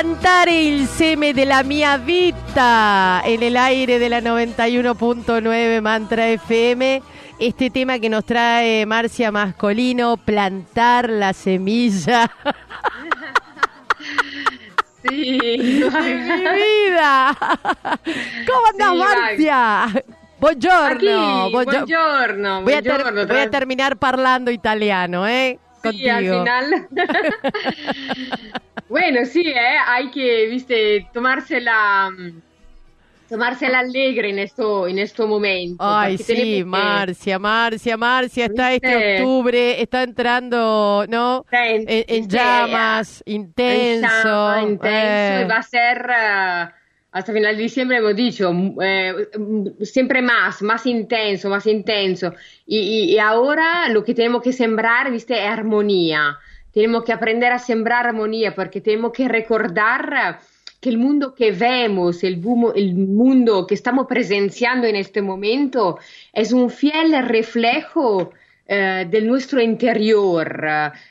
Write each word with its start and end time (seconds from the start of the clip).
Piantare 0.00 0.58
il 0.62 0.86
seme 0.86 1.34
della 1.34 1.62
mia 1.62 1.98
vita 1.98 3.20
en 3.22 3.42
el 3.42 3.54
aire 3.54 3.98
de 3.98 4.08
la 4.08 4.20
91.9 4.22 5.82
Mantra 5.82 6.26
FM. 6.26 7.02
Este 7.38 7.68
tema 7.68 7.98
que 7.98 8.08
nos 8.08 8.24
trae 8.24 8.86
Marcia 8.86 9.30
Mascolino, 9.30 10.16
plantar 10.16 11.10
la 11.10 11.34
semilla. 11.34 12.30
Sí. 15.02 15.38
de 15.38 15.90
mi 15.90 16.44
vida. 16.44 17.36
¿Cómo 18.46 18.66
andás, 18.70 18.92
Sí, 18.92 18.98
Marcia? 18.98 20.04
Buongiorno. 20.38 20.86
Aquí, 21.44 21.52
buongio- 21.52 21.72
buongiorno, 21.86 22.62
Voy 22.62 22.72
a, 22.72 22.82
ter- 22.82 22.92
buongiorno, 23.02 23.26
voy 23.26 23.38
a 23.42 23.50
terminar 23.50 23.96
parlando 23.98 24.50
italiano, 24.50 25.26
¿eh? 25.26 25.58
Sí, 25.82 26.08
al 26.08 26.24
Contigo. 26.26 26.38
final. 26.44 26.88
bueno, 28.90 29.24
sí, 29.24 29.42
eh, 29.46 29.56
hay 29.86 30.10
que, 30.10 30.46
viste, 30.48 31.06
tomársela, 31.12 32.10
mm, 32.10 32.40
tomársela 33.28 33.78
alegre 33.78 34.30
en 34.30 34.40
esto, 34.40 34.88
en 34.88 34.98
este 34.98 35.24
momento. 35.24 35.76
Ay, 35.82 36.18
sí, 36.18 36.34
que- 36.58 36.64
Marcia, 36.64 37.38
Marcia, 37.38 37.96
Marcia, 37.96 38.46
está 38.46 38.72
este 38.74 38.88
¿Viste? 38.88 39.22
octubre, 39.22 39.80
está 39.80 40.02
entrando, 40.02 41.06
¿no? 41.08 41.46
En, 41.52 41.84
en 41.88 42.06
viste, 42.22 42.36
llamas, 42.36 43.22
intenso. 43.26 43.82
En 43.94 44.00
llama, 44.02 44.62
intenso, 44.62 44.88
eh. 44.92 45.42
y 45.44 45.48
va 45.48 45.56
a 45.56 45.62
ser 45.62 46.10
eh, 46.10 46.70
hasta 47.12 47.32
final 47.32 47.56
de 47.56 47.62
diciembre, 47.62 47.98
hemos 47.98 48.16
dicho, 48.16 48.52
mm, 48.52 48.78
eh, 48.82 49.14
siempre 49.82 50.20
más, 50.22 50.60
más 50.62 50.84
intenso, 50.86 51.48
más 51.48 51.66
intenso. 51.66 52.34
Y, 52.66 52.78
y- 52.78 53.12
y 53.14 53.18
ahora 53.20 53.88
lo 53.88 54.02
que 54.04 54.14
tenemos 54.14 54.42
que 54.42 54.52
sembrar, 54.52 55.10
viste, 55.12 55.34
es 55.38 55.48
armonía. 55.48 56.36
Tenemos 56.72 57.04
que 57.04 57.12
aprender 57.12 57.52
a 57.52 57.58
sembrar 57.58 58.06
armonía 58.06 58.54
porque 58.54 58.80
tenemos 58.80 59.12
que 59.12 59.28
recordar 59.28 60.12
eh, 60.14 60.44
que 60.80 60.88
el 60.88 60.98
mundo 60.98 61.34
que 61.34 61.52
vemos, 61.52 62.24
el, 62.24 62.40
bumo- 62.40 62.72
el 62.74 62.94
mundo 62.94 63.66
que 63.66 63.74
estamos 63.74 64.06
presenciando 64.06 64.86
en 64.86 64.96
este 64.96 65.20
momento, 65.20 65.98
es 66.32 66.52
un 66.52 66.70
fiel 66.70 67.12
reflejo 67.26 68.30
eh, 68.66 69.04
del 69.10 69.26
nuestro 69.26 69.60
interior, 69.60 70.66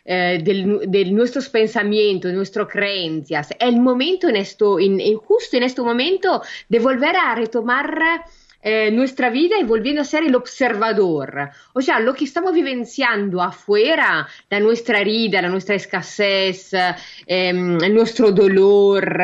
eh, 0.06 0.40
de 0.44 1.06
nuestros 1.12 1.50
pensamientos, 1.50 2.32
de 2.32 2.38
nuestras 2.38 2.68
creencias. 2.68 3.52
Es 3.52 3.58
el 3.60 3.80
momento 3.82 4.30
en 4.30 4.38
esto, 4.38 4.80
en- 4.80 5.00
justo 5.18 5.58
en 5.58 5.64
este 5.64 5.82
momento, 5.82 6.42
de 6.70 6.80
volver 6.80 7.16
a 7.18 7.36
retomar 7.36 8.24
eh, 8.62 8.92
nuestra 8.92 9.30
vida 9.30 9.58
y 9.60 9.64
volviendo 9.64 10.02
a 10.02 10.06
ser 10.06 10.24
el 10.24 10.36
observador. 10.36 11.50
O 11.74 11.82
sea, 11.82 12.00
lo 12.00 12.14
que 12.14 12.26
estamos 12.26 12.54
vivenciando 12.54 13.42
afuera, 13.42 14.28
la 14.50 14.60
nuestra 14.60 15.00
herida, 15.00 15.42
la 15.42 15.50
nuestra 15.50 15.76
escasez, 15.76 16.74
eh, 16.74 16.96
el 17.28 17.94
nuestro 17.94 18.32
dolor, 18.32 19.22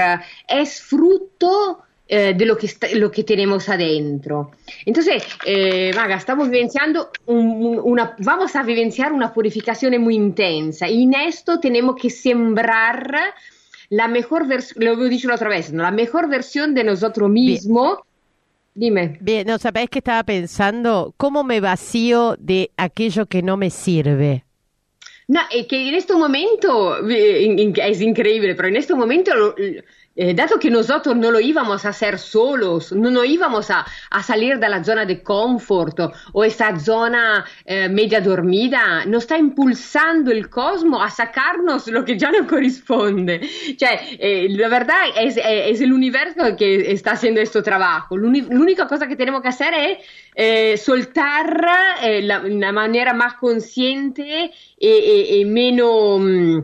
es 0.48 0.82
fruto 0.82 1.82
eh, 2.08 2.36
de 2.38 2.46
lo 2.46 2.56
que, 2.56 2.70
lo 2.94 3.10
que 3.10 3.24
tenemos 3.24 3.68
adentro. 3.68 4.52
Entonces, 4.86 5.24
eh, 5.44 5.92
Maga, 5.96 6.16
estamos 6.18 6.50
vivenciando 6.50 7.10
un- 7.26 7.66
un- 7.66 7.80
una, 7.84 8.16
vamos 8.20 8.56
a 8.56 8.62
vivenciar 8.62 9.12
una 9.12 9.34
purificación 9.34 10.00
muy 10.02 10.14
intensa 10.16 10.88
y 10.88 11.02
en 11.04 11.16
esto 11.16 11.60
tenemos 11.60 11.96
que 12.00 12.12
sembrar 12.12 13.34
la 13.90 14.08
mejor 14.08 14.48
versión, 14.48 14.86
lo 14.86 14.96
dicho 15.10 15.28
la 15.28 15.36
otra 15.36 15.50
vez, 15.50 15.74
¿no? 15.74 15.82
la 15.84 15.92
mejor 15.92 16.30
versión 16.30 16.74
de 16.76 16.84
nosotros 16.84 17.30
mismos. 17.30 18.00
Dime. 18.76 19.18
Bien, 19.22 19.48
no, 19.48 19.58
¿sabés 19.58 19.90
que 19.90 20.00
estaba 20.00 20.24
pensando? 20.24 21.14
¿Cómo 21.18 21.44
me 21.44 21.62
vacío 21.62 22.36
de 22.38 22.72
aquello 22.78 23.26
que 23.26 23.42
no 23.42 23.56
me 23.58 23.70
sirve? 23.70 24.44
No, 25.28 25.40
es 25.52 25.66
que 25.68 25.90
en 25.90 25.96
este 25.96 26.14
momento 26.14 27.08
eh, 27.10 27.72
es 27.78 28.02
increíble, 28.02 28.54
pero 28.54 28.68
en 28.68 28.76
este 28.76 28.94
momento, 28.94 29.34
lo- 29.34 29.56
eh, 30.16 30.34
dado 30.34 30.58
que 30.60 30.70
nosotros 30.70 31.16
no 31.16 31.30
lo 31.32 31.40
íbamos 31.40 31.86
a 31.86 31.90
hacer 31.90 32.18
solos, 32.20 32.92
no 32.94 33.12
nos 33.12 33.26
íbamos 33.26 33.70
a, 33.70 33.86
a 34.10 34.24
salir 34.24 34.58
de 34.60 34.70
la 34.70 34.84
zona 34.84 35.06
de 35.06 35.22
confort 35.22 36.00
o 36.34 36.44
esta 36.44 36.78
zona 36.80 37.46
eh, 37.66 37.90
media 37.90 38.22
dormida, 38.22 39.06
nos 39.06 39.24
está 39.24 39.38
impulsando 39.38 40.32
el 40.32 40.50
cosmos 40.50 41.02
a 41.04 41.10
sacarnos 41.10 41.88
lo 41.88 42.04
que 42.06 42.18
ya 42.18 42.32
no 42.32 42.48
corresponde. 42.48 43.42
Cioè, 43.78 44.18
eh, 44.20 44.48
la 44.50 44.70
verdad 44.70 44.96
es, 45.20 45.38
es 45.38 45.82
el 45.82 45.92
universo 45.92 46.56
que 46.58 46.92
está 46.92 47.12
haciendo 47.12 47.42
este 47.42 47.62
trabajo. 47.62 48.16
L'uni- 48.18 48.48
L'unica 48.50 48.88
cosa 48.88 49.08
que 49.08 49.16
tenemos 49.16 49.42
que 49.42 49.50
hacer 49.50 49.74
es 50.36 50.82
soltar 50.82 51.68
eh, 52.02 52.22
la, 52.22 52.40
una 52.42 52.72
manera 52.72 53.14
más 53.14 53.36
consciente 53.36 54.24
e, 54.44 54.52
e- 54.80 55.42
e 55.42 55.46
meno 55.46 56.18
mm, 56.20 56.60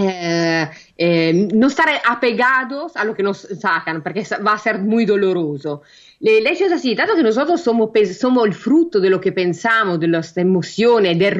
eh, 0.00 0.68
eh, 0.96 1.48
no 1.52 1.66
estar 1.66 1.88
apegados 2.06 2.96
a 2.96 3.04
lo 3.04 3.14
que 3.14 3.22
nos 3.22 3.38
sacan, 3.38 4.02
porque 4.02 4.24
sa- 4.24 4.38
va 4.38 4.52
a 4.52 4.58
ser 4.58 4.78
muy 4.78 5.04
doloroso. 5.04 5.82
Le- 6.20 6.40
hecho 6.50 6.66
es 6.66 6.72
así, 6.72 6.94
que 7.16 7.22
nosotros 7.22 7.60
somos, 7.60 7.90
pe- 7.90 8.06
somos 8.14 8.46
el 8.46 8.54
fruto 8.54 9.00
de 9.00 9.10
lo 9.10 9.20
que 9.20 9.32
pensamos, 9.32 9.98
de 9.98 10.08
las 10.08 10.36
emociones, 10.36 11.18
del 11.18 11.32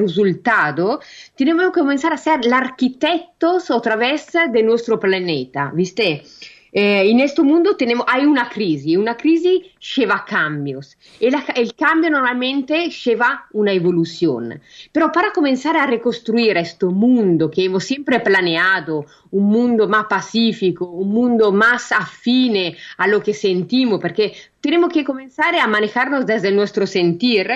tenemos 1.35 1.65
que 1.67 1.79
comenzar 1.79 2.11
a 2.13 2.17
ser 2.17 2.43
los 2.43 2.53
arquitectos 2.53 3.71
otra 3.71 3.95
vez 3.95 4.27
de 4.51 4.63
nuestro 4.63 4.99
planeta, 4.99 5.71
¿viste? 5.73 6.23
Eh, 6.71 7.09
en 7.09 7.19
este 7.19 7.41
mundo 7.41 7.75
tenemos, 7.75 8.05
hay 8.07 8.25
una 8.25 8.47
crisis, 8.47 8.95
una 8.97 9.17
crisis 9.17 9.61
lleva 9.95 10.23
cambios 10.23 10.97
y 11.19 11.31
la- 11.31 11.43
el 11.55 11.73
cambio 11.73 12.11
normalmente 12.11 12.89
lleva 12.89 13.47
una 13.53 13.71
evolución. 13.71 14.61
Pero 14.91 15.11
para 15.11 15.31
comenzar 15.31 15.75
a 15.77 15.87
reconstruir 15.87 16.57
este 16.57 16.85
mundo 16.85 17.49
que 17.49 17.65
hemos 17.65 17.83
siempre 17.83 18.19
planeado, 18.19 19.05
un 19.31 19.45
mundo 19.45 19.87
más 19.87 20.05
pacífico, 20.05 20.85
un 20.85 21.09
mundo 21.09 21.51
más 21.51 21.91
afine 21.91 22.77
a 22.97 23.07
lo 23.07 23.21
que 23.23 23.33
sentimos, 23.33 23.99
porque 23.99 24.33
tenemos 24.61 24.93
que 24.93 25.03
comenzar 25.03 25.55
a 25.55 25.67
manejarnos 25.67 26.25
desde 26.25 26.51
nuestro 26.51 26.85
sentir, 26.85 27.49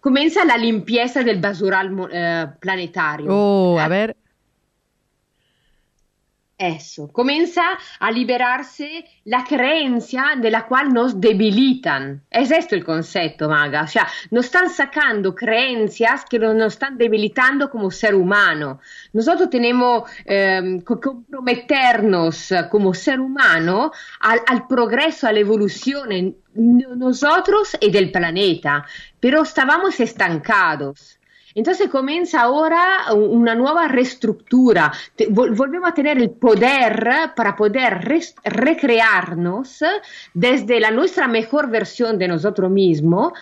comienza 0.00 0.44
la 0.44 0.56
limpieza 0.56 1.22
del 1.22 1.40
basural 1.40 2.08
eh, 2.12 2.46
planetario. 2.60 3.26
Oh, 3.30 3.78
a 3.80 3.88
ver. 3.88 4.14
Eso, 6.66 7.12
comienza 7.12 7.62
a 7.98 8.10
liberarse 8.10 9.04
la 9.24 9.44
creencia 9.44 10.34
de 10.40 10.50
la 10.50 10.66
cual 10.66 10.94
nos 10.94 11.20
debilitan. 11.20 12.22
Es 12.30 12.50
esto 12.50 12.74
el 12.74 12.82
concepto, 12.84 13.50
Maga. 13.50 13.82
O 13.82 13.86
sea, 13.86 14.08
nos 14.30 14.46
están 14.46 14.70
sacando 14.70 15.34
creencias 15.34 16.24
que 16.24 16.38
nos, 16.38 16.72
están 16.72 16.96
debilitando 16.96 17.68
como 17.68 17.90
ser 17.90 18.14
humano. 18.14 18.80
Nosotros 19.12 19.50
tenemos 19.50 20.10
eh, 20.24 20.80
que 20.86 21.00
comprometernos 21.00 22.52
como 22.70 22.94
ser 22.94 23.20
humano 23.20 23.92
al, 24.20 24.40
al 24.46 24.66
progreso, 24.66 25.26
a 25.26 25.32
la 25.32 25.40
evolución 25.40 26.34
nosotros 26.54 27.76
y 27.80 27.90
del 27.90 28.10
planeta, 28.10 28.86
pero 29.20 29.42
estábamos 29.42 30.00
estancados. 30.00 31.18
Entonces 31.54 31.88
comienza 31.88 32.42
ahora 32.42 33.12
una 33.14 33.54
nueva 33.54 33.86
reestructura. 33.88 34.92
Volvemos 35.30 35.88
a 35.88 35.94
tener 35.94 36.18
el 36.18 36.30
poder 36.30 37.32
para 37.36 37.54
poder 37.54 38.06
recrearnos 38.44 39.84
desde 40.32 40.80
la 40.80 40.90
nuestra 40.90 41.28
mejor 41.28 41.70
versión 41.70 42.18
de 42.18 42.28
nosotros 42.28 42.70
mismos 42.70 43.32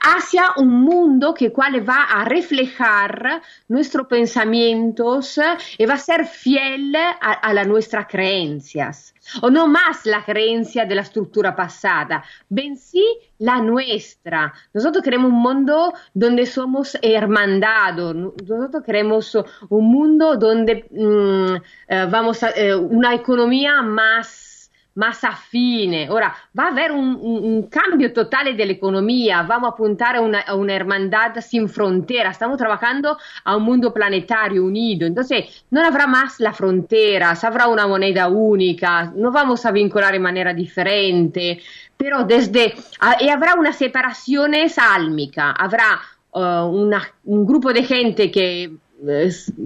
hacia 0.00 0.52
un 0.56 0.82
mundo 0.82 1.34
que 1.34 1.52
cual 1.52 1.88
va 1.88 2.04
a 2.04 2.24
reflejar 2.24 3.42
nuestros 3.68 4.06
pensamientos 4.06 5.38
y 5.78 5.86
va 5.86 5.94
a 5.94 5.98
ser 5.98 6.26
fiel 6.26 6.96
a, 6.96 7.32
a 7.32 7.52
las 7.52 7.66
nuestras 7.66 8.06
creencias. 8.06 9.14
O 9.42 9.50
no 9.50 9.66
más 9.66 10.06
la 10.06 10.24
creencia 10.24 10.84
de 10.84 10.94
la 10.94 11.02
estructura 11.02 11.54
pasada, 11.54 12.24
bensí 12.48 13.04
la 13.38 13.60
nuestra. 13.60 14.52
Nosotros 14.72 15.04
queremos 15.04 15.30
un 15.30 15.38
mundo 15.38 15.92
donde 16.14 16.46
somos 16.46 16.98
hermandados, 17.00 18.14
nosotros 18.14 18.82
queremos 18.84 19.36
un 19.68 19.90
mundo 19.90 20.36
donde 20.36 20.86
mm, 20.90 21.54
eh, 21.88 22.06
vamos 22.10 22.42
a 22.42 22.50
eh, 22.50 22.74
una 22.74 23.14
economía 23.14 23.82
más 23.82 24.59
más 24.94 25.24
afine. 25.24 26.06
Ahora, 26.06 26.34
va 26.58 26.64
a 26.64 26.68
haber 26.68 26.92
un, 26.92 27.16
un, 27.20 27.44
un 27.44 27.62
cambio 27.68 28.12
total 28.12 28.56
de 28.56 28.66
la 28.66 28.72
economía, 28.72 29.42
vamos 29.42 29.70
a 29.70 29.72
apuntar 29.72 30.16
a 30.16 30.20
una, 30.20 30.40
a 30.40 30.54
una, 30.54 30.74
hermandad 30.74 31.36
sin 31.40 31.68
fronteras, 31.68 32.32
estamos 32.32 32.58
trabajando 32.58 33.18
a 33.44 33.56
un 33.56 33.62
mundo 33.62 33.92
planetario 33.92 34.64
unido, 34.64 35.06
entonces 35.06 35.64
no 35.70 35.84
habrá 35.84 36.06
más 36.06 36.40
las 36.40 36.56
fronteras, 36.56 37.44
habrá 37.44 37.68
una 37.68 37.86
moneda 37.86 38.28
única, 38.28 39.12
no 39.14 39.30
vamos 39.30 39.64
a 39.66 39.70
vincular 39.70 40.12
de 40.12 40.20
manera 40.20 40.54
diferente, 40.54 41.60
pero 41.96 42.24
desde, 42.24 42.74
y 43.20 43.28
habrá 43.28 43.54
una 43.54 43.72
separación 43.72 44.54
álmica, 44.76 45.50
habrá 45.52 46.00
uh, 46.32 46.64
una, 46.64 47.02
un 47.24 47.46
grupo 47.46 47.72
de 47.72 47.84
gente 47.84 48.30
eh, 48.34 48.70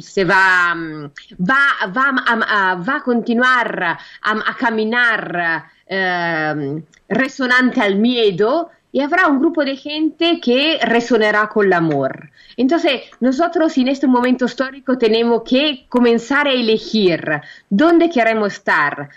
se 0.00 0.24
va, 0.24 0.74
mm, 0.74 1.10
va, 1.48 1.90
va, 1.96 2.14
a, 2.26 2.74
va 2.76 2.96
a 2.96 3.02
continuar 3.02 3.82
a, 3.82 3.98
a 4.22 4.56
caminar 4.56 5.64
eh, 5.86 6.82
resonante 7.08 7.80
al 7.80 7.96
miedo 7.96 8.70
y 8.92 9.00
habrá 9.00 9.26
un 9.26 9.40
grupo 9.40 9.64
de 9.64 9.76
gente 9.76 10.40
que 10.40 10.78
resonará 10.82 11.48
con 11.48 11.66
el 11.66 11.72
amor. 11.72 12.30
Entonces, 12.56 13.02
nosotros 13.18 13.76
en 13.76 13.88
este 13.88 14.06
momento 14.06 14.44
histórico 14.44 14.96
tenemos 14.96 15.42
que 15.42 15.86
comenzar 15.88 16.46
a 16.46 16.52
elegir 16.52 17.40
dónde 17.68 18.08
queremos 18.08 18.52
estar. 18.52 19.10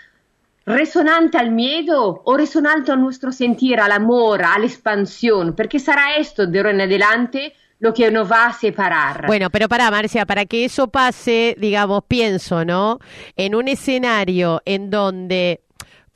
¿Resonante 0.66 1.38
al 1.38 1.52
miedo 1.52 2.22
o 2.24 2.36
resonante 2.36 2.90
al 2.90 3.92
amor, 3.92 4.42
a 4.42 4.58
la 4.58 4.66
expansión? 4.66 5.54
Porque 5.54 5.78
será 5.78 6.16
esto 6.16 6.46
de 6.46 6.58
ahora 6.58 6.72
en 6.72 6.80
adelante 6.80 7.54
lo 7.80 7.94
que 7.94 8.10
nos 8.10 8.30
va 8.30 8.46
a 8.46 8.52
separar. 8.52 9.26
Bueno, 9.26 9.50
pero 9.50 9.68
para 9.68 9.90
Marcia, 9.90 10.26
para 10.26 10.46
que 10.46 10.64
eso 10.64 10.88
pase, 10.88 11.54
digamos, 11.58 12.02
pienso, 12.06 12.64
¿no? 12.64 12.98
En 13.36 13.54
un 13.54 13.68
escenario 13.68 14.62
en 14.64 14.90
donde 14.90 15.60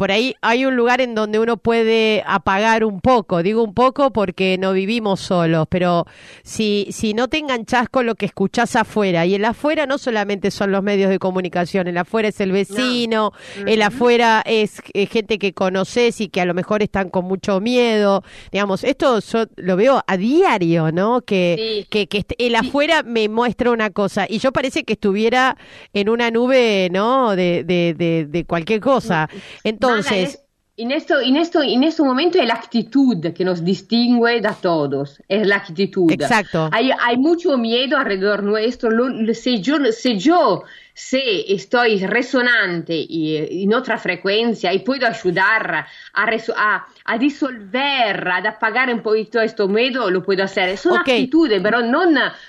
por 0.02 0.10
ahí 0.10 0.34
hay 0.40 0.64
un 0.64 0.75
lugar 0.75 1.00
en 1.00 1.14
donde 1.14 1.38
uno 1.38 1.58
puede 1.58 2.25
apagar 2.26 2.82
un 2.82 3.00
poco, 3.00 3.40
digo 3.40 3.62
un 3.62 3.72
poco 3.72 4.12
porque 4.12 4.58
no 4.58 4.72
vivimos 4.72 5.20
solos, 5.20 5.69
pero 5.70 6.08
si, 6.43 6.88
si 6.90 7.14
no 7.14 7.28
te 7.28 7.38
enganchás 7.38 7.88
con 7.88 8.06
lo 8.06 8.16
que 8.16 8.26
escuchás 8.26 8.75
afuera, 8.75 9.26
y 9.26 9.37
el 9.37 9.44
afuera 9.44 9.87
no 9.87 9.99
solamente 9.99 10.50
son 10.50 10.72
los 10.72 10.82
medios 10.82 11.08
de 11.08 11.20
comunicación, 11.20 11.87
el 11.87 11.96
afuera 11.96 12.31
es 12.31 12.40
el 12.40 12.50
vecino, 12.50 13.31
el 13.64 13.81
afuera 13.81 14.43
es, 14.44 14.82
gente 15.08 15.38
que 15.38 15.52
conoces 15.52 16.20
y 16.20 16.28
que 16.28 16.40
a 16.40 16.46
lo 16.46 16.54
mejor 16.54 16.82
están 16.82 17.08
con 17.08 17.26
mucho 17.26 17.60
miedo, 17.60 18.25
digamos, 18.50 18.82
esto 18.82 19.20
yo 19.20 19.44
lo 19.54 19.76
veo 19.76 20.02
a 20.04 20.16
diario, 20.16 20.90
¿no? 20.90 21.20
Que, 21.20 21.87
que, 21.90 22.08
que 22.08 22.26
el 22.38 22.56
afuera 22.56 23.04
me 23.04 23.28
muestra 23.28 23.70
una 23.70 23.90
cosa, 23.90 24.26
y 24.28 24.40
yo 24.40 24.50
parece 24.50 24.82
que 24.82 24.94
estuviera 24.94 25.56
en 25.93 26.08
una 26.08 26.32
nube, 26.32 26.88
¿no? 26.90 27.37
De, 27.37 27.62
de, 27.62 27.94
de, 27.96 28.26
de 28.28 28.44
cualquier 28.44 28.81
cosa. 28.81 29.31
Entonces, 29.62 29.91
entonces... 29.96 30.38
En 30.74 30.90
esto, 30.90 31.20
en, 31.20 31.36
esto, 31.36 31.60
en 31.62 31.84
este 31.84 32.02
momento 32.02 32.38
es 32.40 32.46
la 32.46 32.54
actitud 32.54 33.20
que 33.34 33.44
nos 33.44 33.62
distingue 33.62 34.40
de 34.40 34.50
todos, 34.60 35.22
es 35.28 35.46
la 35.46 35.56
actitud. 35.56 36.10
Exacto. 36.10 36.70
Hay, 36.72 36.90
hay 36.98 37.18
mucho 37.18 37.58
miedo 37.58 37.98
alrededor 37.98 38.42
nuestro. 38.42 38.90
Lo, 38.90 39.34
si, 39.34 39.60
yo, 39.60 39.76
si 39.92 40.18
yo 40.18 40.64
se 40.94 41.52
estoy 41.52 42.04
resonante 42.06 42.94
y, 42.94 43.62
en 43.62 43.74
otra 43.74 43.98
frecuencia 43.98 44.72
y 44.72 44.80
puedo 44.80 45.06
ayudar 45.06 45.86
a, 46.14 46.24
a, 46.56 46.86
a 47.04 47.18
disolver, 47.18 48.28
a 48.28 48.36
apagar 48.48 48.92
un 48.92 49.00
poquito 49.00 49.40
este 49.40 49.66
miedo, 49.66 50.10
lo 50.10 50.22
puedo 50.22 50.44
hacer. 50.44 50.76
Son 50.76 51.00
okay. 51.00 51.22
actitudes, 51.22 51.60
pero 51.62 51.80
no, 51.80 52.04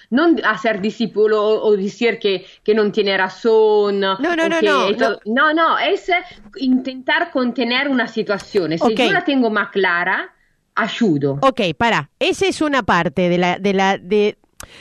no 0.09 0.35
hacer 0.43 0.81
discípulo 0.81 1.41
o, 1.41 1.67
o 1.67 1.77
decir 1.77 2.19
que, 2.19 2.45
que, 2.63 2.73
no 2.73 2.91
tiene 2.91 3.17
razón. 3.17 3.99
No, 3.99 4.17
no, 4.19 4.35
no, 4.35 4.49
no, 4.49 4.61
no. 4.61 5.19
No, 5.25 5.53
no, 5.53 5.79
es 5.79 6.11
intentar 6.57 7.31
contener 7.31 7.87
una 7.87 8.07
situación. 8.07 8.77
Si 8.77 8.83
okay. 8.83 9.07
yo 9.07 9.13
la 9.13 9.23
tengo 9.23 9.49
más 9.49 9.69
clara, 9.69 10.33
ayudo. 10.75 11.39
Ok, 11.41 11.61
para. 11.77 12.09
Esa 12.19 12.47
es 12.47 12.61
una 12.61 12.83
parte 12.83 13.29
de 13.29 13.37
la, 13.37 13.59
de 13.59 13.73
la, 13.73 13.97
de, 13.97 14.37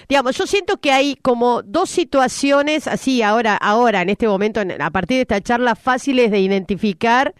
Digamos, 0.08 0.36
yo 0.36 0.46
siento 0.46 0.78
que 0.78 0.92
hay 0.92 1.16
como 1.16 1.62
dos 1.62 1.90
situaciones 1.90 2.86
así 2.86 3.22
ahora, 3.22 3.56
ahora, 3.56 4.02
en 4.02 4.10
este 4.10 4.26
momento, 4.26 4.60
a 4.60 4.90
partir 4.90 5.16
de 5.16 5.22
esta 5.22 5.40
charla, 5.40 5.74
fáciles 5.74 6.30
de 6.30 6.40
identificar, 6.40 7.34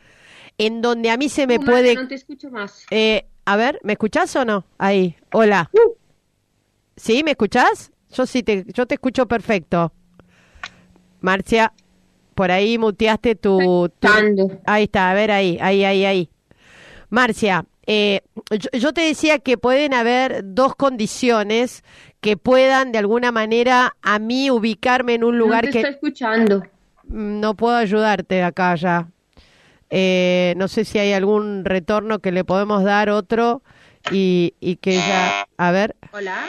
en 0.58 0.82
donde 0.82 1.10
a 1.10 1.16
mí 1.16 1.28
se 1.28 1.46
me 1.46 1.58
no, 1.58 1.64
puede... 1.64 1.94
No 1.94 2.08
te 2.08 2.14
escucho 2.14 2.50
más. 2.50 2.86
Eh, 2.90 3.26
a 3.44 3.56
ver, 3.56 3.80
¿me 3.82 3.94
escuchás 3.94 4.34
o 4.36 4.44
no? 4.44 4.64
Ahí, 4.78 5.16
hola. 5.32 5.70
Uh. 5.72 5.92
¿Sí? 6.96 7.22
¿Me 7.24 7.32
escuchás? 7.32 7.90
Yo 8.12 8.26
sí, 8.26 8.42
te, 8.42 8.64
yo 8.72 8.86
te 8.86 8.94
escucho 8.94 9.26
perfecto. 9.26 9.92
Marcia, 11.20 11.72
por 12.34 12.50
ahí 12.50 12.78
muteaste 12.78 13.34
tu, 13.34 13.90
tu... 13.98 14.08
Ahí 14.66 14.84
está, 14.84 15.10
a 15.10 15.14
ver, 15.14 15.30
ahí, 15.30 15.58
ahí, 15.60 15.84
ahí, 15.84 16.04
ahí. 16.04 16.30
Marcia, 17.12 17.66
eh, 17.86 18.22
yo, 18.50 18.70
yo, 18.72 18.94
te 18.94 19.02
decía 19.02 19.38
que 19.38 19.58
pueden 19.58 19.92
haber 19.92 20.40
dos 20.54 20.74
condiciones 20.74 21.84
que 22.22 22.38
puedan 22.38 22.90
de 22.90 22.96
alguna 22.96 23.30
manera 23.32 23.96
a 24.00 24.18
mí 24.18 24.50
ubicarme 24.50 25.12
en 25.12 25.24
un 25.24 25.36
lugar 25.36 25.66
no 25.66 25.70
te 25.70 25.72
que... 25.72 25.78
Estoy 25.80 25.92
escuchando. 25.92 26.62
No 27.04 27.54
puedo 27.54 27.76
ayudarte 27.76 28.42
acá 28.42 28.74
ya. 28.76 29.08
Eh, 29.90 30.54
no 30.56 30.68
sé 30.68 30.86
si 30.86 31.00
hay 31.00 31.12
algún 31.12 31.66
retorno 31.66 32.20
que 32.20 32.32
le 32.32 32.44
podemos 32.44 32.82
dar 32.82 33.10
otro 33.10 33.62
y, 34.10 34.54
y 34.58 34.76
que 34.76 34.94
ya... 34.94 35.46
A 35.58 35.70
ver. 35.70 35.96
Hola. 36.12 36.46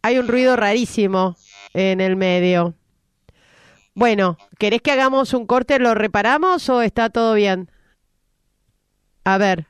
Hay 0.00 0.16
un 0.16 0.26
ruido 0.26 0.56
rarísimo 0.56 1.36
en 1.74 2.00
el 2.00 2.16
medio. 2.16 2.72
Bueno, 3.94 4.38
¿querés 4.58 4.80
que 4.80 4.92
hagamos 4.92 5.34
un 5.34 5.46
corte? 5.46 5.78
¿Lo 5.78 5.94
reparamos 5.94 6.66
o 6.70 6.80
está 6.80 7.10
todo 7.10 7.34
bien? 7.34 7.68
A 9.26 9.38
ver. 9.38 9.66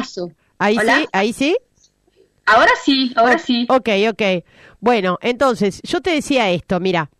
Eso. 0.00 0.32
Ahí 0.58 0.78
¿Hola? 0.78 0.96
sí, 0.96 1.06
ahí 1.12 1.32
sí. 1.34 1.56
Ahora 2.46 2.70
sí, 2.82 3.12
ahora 3.14 3.38
sí. 3.38 3.66
Ok, 3.68 3.90
ok. 4.10 4.22
Bueno, 4.80 5.18
entonces, 5.20 5.82
yo 5.82 6.00
te 6.00 6.10
decía 6.10 6.50
esto, 6.50 6.80
mira. 6.80 7.10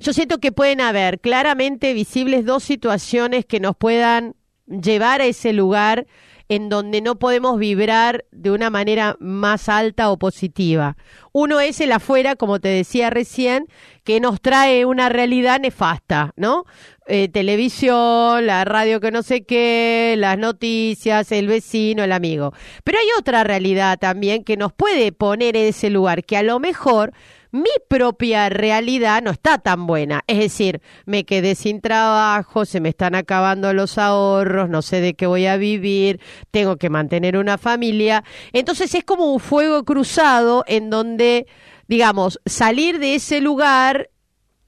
Yo 0.00 0.14
siento 0.14 0.38
que 0.38 0.52
pueden 0.52 0.80
haber 0.80 1.20
claramente 1.20 1.92
visibles 1.92 2.46
dos 2.46 2.62
situaciones 2.62 3.44
que 3.44 3.60
nos 3.60 3.76
puedan 3.76 4.36
llevar 4.66 5.20
a 5.20 5.26
ese 5.26 5.52
lugar 5.52 6.06
en 6.50 6.68
donde 6.68 7.00
no 7.00 7.16
podemos 7.16 7.60
vibrar 7.60 8.24
de 8.32 8.50
una 8.50 8.70
manera 8.70 9.16
más 9.20 9.68
alta 9.68 10.10
o 10.10 10.18
positiva. 10.18 10.96
Uno 11.30 11.60
es 11.60 11.80
el 11.80 11.92
afuera, 11.92 12.34
como 12.34 12.58
te 12.58 12.66
decía 12.66 13.08
recién, 13.08 13.68
que 14.02 14.18
nos 14.18 14.40
trae 14.40 14.84
una 14.84 15.08
realidad 15.08 15.60
nefasta, 15.60 16.32
¿no? 16.34 16.64
Eh, 17.06 17.28
televisión, 17.28 18.46
la 18.46 18.64
radio 18.64 18.98
que 18.98 19.12
no 19.12 19.22
sé 19.22 19.44
qué, 19.44 20.16
las 20.18 20.38
noticias, 20.38 21.30
el 21.30 21.46
vecino, 21.46 22.02
el 22.02 22.10
amigo. 22.10 22.52
Pero 22.82 22.98
hay 22.98 23.06
otra 23.16 23.44
realidad 23.44 24.00
también 24.00 24.42
que 24.42 24.56
nos 24.56 24.72
puede 24.72 25.12
poner 25.12 25.56
en 25.56 25.68
ese 25.68 25.88
lugar, 25.88 26.24
que 26.24 26.36
a 26.36 26.42
lo 26.42 26.58
mejor 26.58 27.12
mi 27.52 27.70
propia 27.88 28.48
realidad 28.48 29.22
no 29.22 29.30
está 29.30 29.58
tan 29.58 29.86
buena. 29.86 30.22
Es 30.26 30.38
decir, 30.38 30.80
me 31.04 31.24
quedé 31.24 31.54
sin 31.54 31.80
trabajo, 31.80 32.64
se 32.64 32.80
me 32.80 32.90
están 32.90 33.14
acabando 33.14 33.72
los 33.72 33.98
ahorros, 33.98 34.68
no 34.68 34.82
sé 34.82 35.00
de 35.00 35.14
qué 35.14 35.26
voy 35.26 35.46
a 35.46 35.56
vivir, 35.56 36.20
tengo 36.50 36.76
que 36.76 36.90
mantener 36.90 37.36
una 37.36 37.58
familia. 37.58 38.24
Entonces 38.52 38.94
es 38.94 39.04
como 39.04 39.32
un 39.32 39.40
fuego 39.40 39.84
cruzado 39.84 40.64
en 40.66 40.90
donde, 40.90 41.46
digamos, 41.88 42.40
salir 42.46 42.98
de 42.98 43.14
ese 43.16 43.40
lugar 43.40 44.10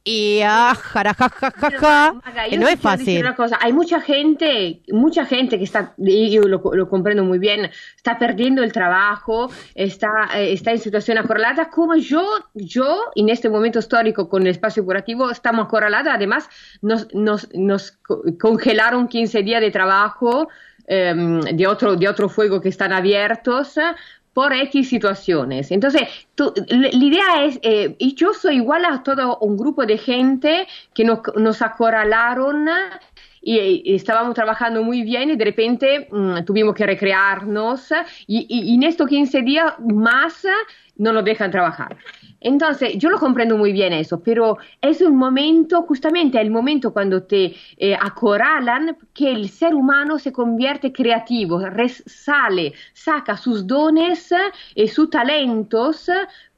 y 0.05 0.41
ah, 0.45 0.75
jarajajaja, 0.75 2.15
no 2.59 2.69
es 2.69 2.81
fácil. 2.81 3.21
Una 3.21 3.37
cosa. 3.37 3.59
Hay 3.61 3.73
mucha 3.73 4.01
gente, 4.01 4.83
mucha 4.89 5.25
gente 5.25 5.59
que 5.59 5.65
está, 5.65 5.95
y 5.97 6.31
yo 6.31 6.43
lo, 6.43 6.61
lo 6.75 6.89
comprendo 6.89 7.25
muy 7.25 7.39
bien, 7.39 7.71
está 7.97 8.19
perdiendo 8.19 8.63
el 8.63 8.73
trabajo, 8.73 9.51
está, 9.75 10.29
eh, 10.35 10.53
está 10.53 10.73
en 10.73 10.81
situación 10.81 11.19
acorralada, 11.19 11.71
como 11.71 11.95
yo, 11.95 12.25
yo 12.55 13.01
en 13.15 13.29
este 13.29 13.49
momento 13.49 13.79
histórico 13.79 14.29
con 14.29 14.43
el 14.43 14.49
espacio 14.49 14.85
curativo 14.85 15.31
estamos 15.31 15.67
acorralados, 15.67 16.13
además 16.13 16.49
nos, 16.81 17.13
nos, 17.15 17.49
nos 17.55 17.99
congelaron 18.41 19.07
15 19.07 19.43
días 19.43 19.61
de 19.61 19.71
trabajo 19.71 20.49
eh, 20.89 21.15
de, 21.53 21.67
otro, 21.69 21.95
de 21.95 22.09
otro 22.09 22.29
fuego 22.29 22.61
que 22.61 22.69
están 22.69 22.93
abiertos 22.93 23.79
por 24.35 24.53
X 24.53 24.89
situaciones. 24.89 25.71
Entonces, 25.71 26.03
la 26.37 26.89
idea 26.89 27.45
es, 27.45 27.59
eh, 27.63 27.95
y 27.99 28.15
yo 28.15 28.33
soy 28.33 28.57
igual 28.57 28.85
a 28.85 29.03
todo 29.03 29.39
un 29.39 29.57
grupo 29.57 29.85
de 29.85 29.99
gente 29.99 30.67
que 30.95 31.05
nos, 31.05 31.21
nos 31.37 31.61
acorralaron 31.63 32.69
y, 33.43 33.83
y, 33.85 33.95
estábamos 33.95 34.35
trabajando 34.35 34.83
muy 34.83 35.03
bien 35.03 35.31
y 35.31 35.37
de 35.37 35.45
repente 35.45 36.09
mmm, 36.11 36.45
tuvimos 36.45 36.75
que 36.75 36.87
recrearnos 36.87 37.91
y, 38.27 38.47
y, 38.49 38.73
y, 38.73 38.75
en 38.77 38.85
estos 38.85 39.09
15 39.09 39.43
días 39.43 39.75
más 39.81 40.47
no 40.97 41.13
nos 41.13 41.25
dejan 41.25 41.51
trabajar. 41.51 41.97
Entonces, 42.45 42.97
yo 42.97 43.11
lo 43.11 43.19
comprendo 43.19 43.57
muy 43.57 43.73
bien 43.73 43.93
eso, 43.93 44.21
pero 44.23 44.59
es 44.81 45.01
un 45.01 45.17
momento, 45.17 45.83
justamente 45.83 46.41
el 46.41 46.51
momento 46.51 46.93
cuando 46.93 47.23
te 47.23 47.55
eh, 47.77 47.95
acorralan, 47.95 48.97
que 49.15 49.33
el 49.33 49.49
ser 49.49 49.75
humano 49.75 50.19
se 50.19 50.33
convierte 50.33 50.93
creativo, 50.93 51.61
sale, 52.07 52.73
saca 52.93 53.37
sus 53.37 53.67
dones 53.67 54.33
y 54.75 54.89
sus 54.89 55.11
talentos 55.11 56.11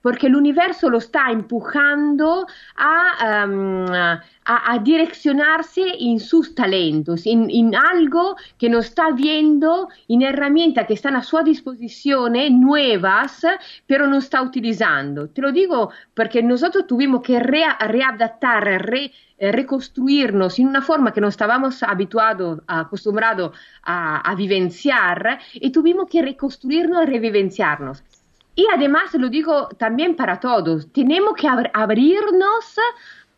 porque 0.05 0.27
el 0.27 0.37
universo 0.37 0.91
lo 0.91 0.99
está 0.99 1.31
empujando 1.31 2.47
a, 2.77 3.47
um, 3.47 3.87
a, 3.91 4.21
a, 4.45 4.79
direccionarse 4.81 5.81
en 5.99 6.21
sus 6.21 6.55
talentos, 6.55 7.25
en, 7.25 7.49
en, 7.51 7.75
algo 7.75 8.37
que 8.59 8.69
no 8.69 8.81
está 8.81 9.13
viendo, 9.13 9.89
en 10.07 10.21
herramientas 10.21 10.87
que 10.87 10.93
están 10.93 11.17
a 11.17 11.23
su 11.23 11.43
disposición, 11.43 12.35
nuevas, 12.61 13.47
pero 13.87 14.07
no 14.07 14.19
está 14.19 14.43
utilizando. 14.43 15.31
Te 15.31 15.41
lo 15.41 15.51
digo 15.51 15.91
porque 16.13 16.43
nosotros 16.43 16.87
tuvimos 16.87 17.23
que 17.23 17.41
re, 17.41 17.65
readaptar, 17.89 18.63
re, 18.63 19.11
reconstruirnos 19.39 20.59
en 20.59 20.69
una 20.69 20.83
forma 20.83 21.15
que 21.15 21.23
no 21.23 21.29
estábamos 21.29 21.83
habituados, 21.83 22.61
acostumbrados 22.67 23.57
a, 23.83 24.21
a, 24.21 24.35
vivenciar 24.35 25.39
y 25.55 25.71
tuvimos 25.71 26.11
que 26.11 26.21
reconstruirnos 26.21 27.05
y 27.05 27.07
revivenciarnos. 27.07 28.05
Y 28.55 28.67
además, 28.73 29.13
lo 29.15 29.29
digo 29.29 29.69
también 29.79 30.15
para 30.15 30.39
todos, 30.39 30.93
tenemos 30.93 31.35
que 31.35 31.49
ab 31.49 31.71
abrirnos 31.73 32.77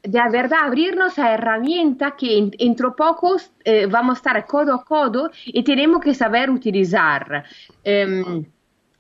de 0.03 0.21
verdad 0.31 0.61
abrirnos 0.63 1.19
a 1.19 1.33
herramientas 1.33 2.15
que 2.17 2.51
dentro 2.59 2.95
poco 2.95 3.37
eh, 3.65 3.87
vamos 3.87 4.15
a 4.15 4.19
estar 4.19 4.47
codo 4.47 4.75
a 4.75 4.85
codo 4.85 5.31
y 5.47 5.65
tenemos 5.65 6.01
que 6.01 6.15
saber 6.15 6.49
utilizar. 6.49 7.45
Um, 7.85 8.45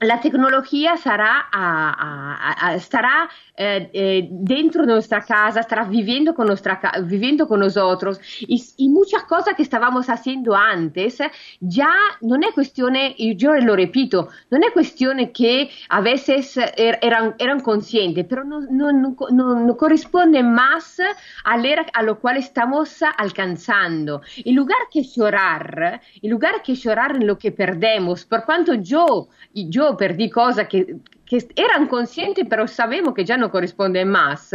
la 0.00 0.20
tecnología 0.20 0.94
estará, 0.94 1.46
a, 1.50 1.90
a, 1.90 2.68
a, 2.68 2.74
estará 2.74 3.30
eh, 3.56 3.88
eh, 3.94 4.28
dentro 4.30 4.82
de 4.82 4.92
nuestra 4.92 5.22
casa, 5.22 5.60
estará 5.60 5.84
viviendo 5.84 6.34
con, 6.34 6.46
nuestra, 6.46 6.80
viviendo 7.04 7.48
con 7.48 7.60
nosotros 7.60 8.20
y, 8.40 8.62
y, 8.76 8.90
muchas 8.90 9.22
cosas 9.24 9.54
que 9.56 9.62
estábamos 9.62 10.10
antes 10.54 11.18
ya 11.60 11.88
no 12.20 12.36
es 12.36 12.54
cuestión, 12.54 12.94
yo 13.36 13.54
lo 13.54 13.74
repito, 13.74 14.28
no 14.50 14.58
es 14.58 14.72
cuestión 14.72 15.32
que 15.32 15.70
a 15.88 16.00
veces 16.02 16.58
er, 16.58 16.98
eran, 17.00 17.34
eran 17.38 17.60
conscientes, 17.60 18.26
pero 18.28 18.44
no, 18.44 18.60
no, 18.60 18.92
no, 18.92 19.16
no 19.30 19.76
corresponde 19.76 20.42
más 20.42 20.98
al 21.44 21.64
era 21.64 21.86
a 21.94 22.02
lo 22.02 22.18
cual 22.18 22.36
alcanzando. 23.16 24.20
En 24.44 24.54
lugar 24.54 24.78
que 24.92 25.02
llorar, 25.02 26.02
en 26.20 26.30
lugar 26.30 26.62
que 26.62 26.74
llorar 26.74 27.16
en 27.16 27.26
lo 27.26 27.38
que 27.38 27.52
perdemos, 27.52 28.24
por 28.24 28.44
cuanto 28.44 28.74
yo, 28.74 29.28
yo 29.54 29.85
perdí 29.94 30.30
cosas 30.30 30.68
que, 30.68 30.96
que 31.26 31.46
eran 31.54 31.86
conscientes, 31.86 32.46
pero 32.48 32.66
sabemos 32.66 33.12
que 33.12 33.26
ya 33.26 33.36
no 33.36 33.50
corresponden 33.50 34.08
más. 34.08 34.54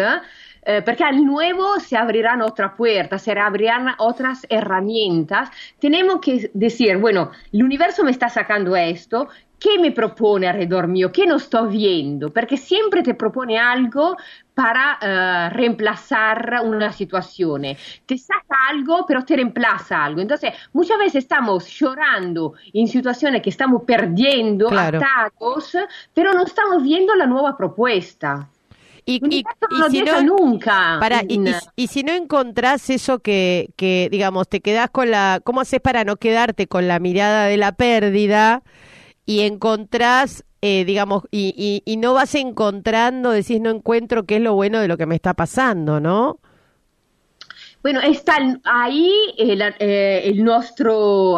Eh, 0.64 0.82
porque 0.84 1.04
al 1.04 1.26
nuevo 1.26 1.80
se 1.80 1.98
abrirán 1.98 2.42
otras 2.42 2.74
puertas, 2.74 3.24
se 3.24 3.32
abrirán 3.32 3.96
otras 3.98 4.46
herramientas. 4.50 5.50
Tenemos 5.80 6.22
que 6.22 6.52
decir, 6.54 6.98
bueno, 6.98 7.32
el 7.52 7.64
universo 7.64 8.04
me 8.04 8.12
está 8.12 8.30
sacando 8.30 8.76
esto, 8.76 9.28
¿qué 9.62 9.80
me 9.80 9.92
propone 9.92 10.48
alrededor 10.48 10.88
mío? 10.88 11.12
¿Qué 11.12 11.26
no 11.26 11.38
estoy 11.38 11.78
viendo? 11.78 12.32
Porque 12.32 12.58
siempre 12.58 13.02
te 13.04 13.14
propone 13.14 13.60
algo 13.60 14.18
para 14.54 14.98
uh, 15.02 15.56
reemplazar 15.56 16.62
una 16.64 16.92
situación. 16.92 17.64
Te 18.06 18.18
saca 18.18 18.56
algo, 18.70 19.06
pero 19.08 19.24
te 19.24 19.36
reemplaza 19.36 20.04
algo. 20.04 20.22
Entonces, 20.22 20.54
muchas 20.74 20.98
veces 20.98 21.24
estamos 21.24 21.68
llorando 21.68 22.54
en 22.74 22.88
situaciones 22.88 23.42
que 23.42 23.52
estamos 23.52 23.84
perdiendo, 23.84 24.68
claro. 24.68 25.00
atados, 25.00 25.78
pero 26.14 26.34
no 26.34 26.44
estamos 26.44 26.84
viendo 26.84 27.16
la 27.16 27.26
nueva 27.26 27.56
propuesta. 27.56 28.50
Y, 29.06 29.22
y, 29.30 29.44
no 29.72 29.90
si 29.90 30.02
no, 30.02 30.22
nunca. 30.22 30.98
Para, 31.00 31.24
y, 31.28 31.42
y, 31.76 31.88
si 31.88 32.04
no 32.04 32.14
encontrás 32.14 32.90
eso 32.90 33.20
que, 33.20 33.74
que, 33.76 34.10
digamos, 34.12 34.48
te 34.48 34.62
quedás 34.62 34.90
con 34.90 35.12
la. 35.12 35.42
¿Cómo 35.44 35.62
haces 35.62 35.82
para 35.82 36.04
no 36.04 36.18
quedarte 36.18 36.68
con 36.68 36.88
la 36.88 37.00
mirada 37.00 37.46
de 37.46 37.58
la 37.58 37.72
pérdida 37.72 38.64
y 39.26 39.42
encontrás 39.42 40.46
eh, 40.64 40.86
digamos, 40.86 41.24
y, 41.32 41.56
y, 41.58 41.92
y, 41.92 41.98
no 41.98 42.14
vas 42.14 42.36
encontrando, 42.36 43.32
decís, 43.32 43.60
no 43.60 43.72
encuentro 43.72 44.28
qué 44.28 44.36
es 44.36 44.42
lo 44.44 44.54
bueno 44.54 44.80
de 44.80 44.88
lo 44.88 44.96
que 44.96 45.08
me 45.08 45.16
está 45.16 45.34
pasando, 45.34 46.00
¿no? 46.00 46.40
Bueno, 47.84 48.00
está 48.02 48.38
ahí 48.64 49.12
el, 49.40 49.60
eh, 49.80 50.32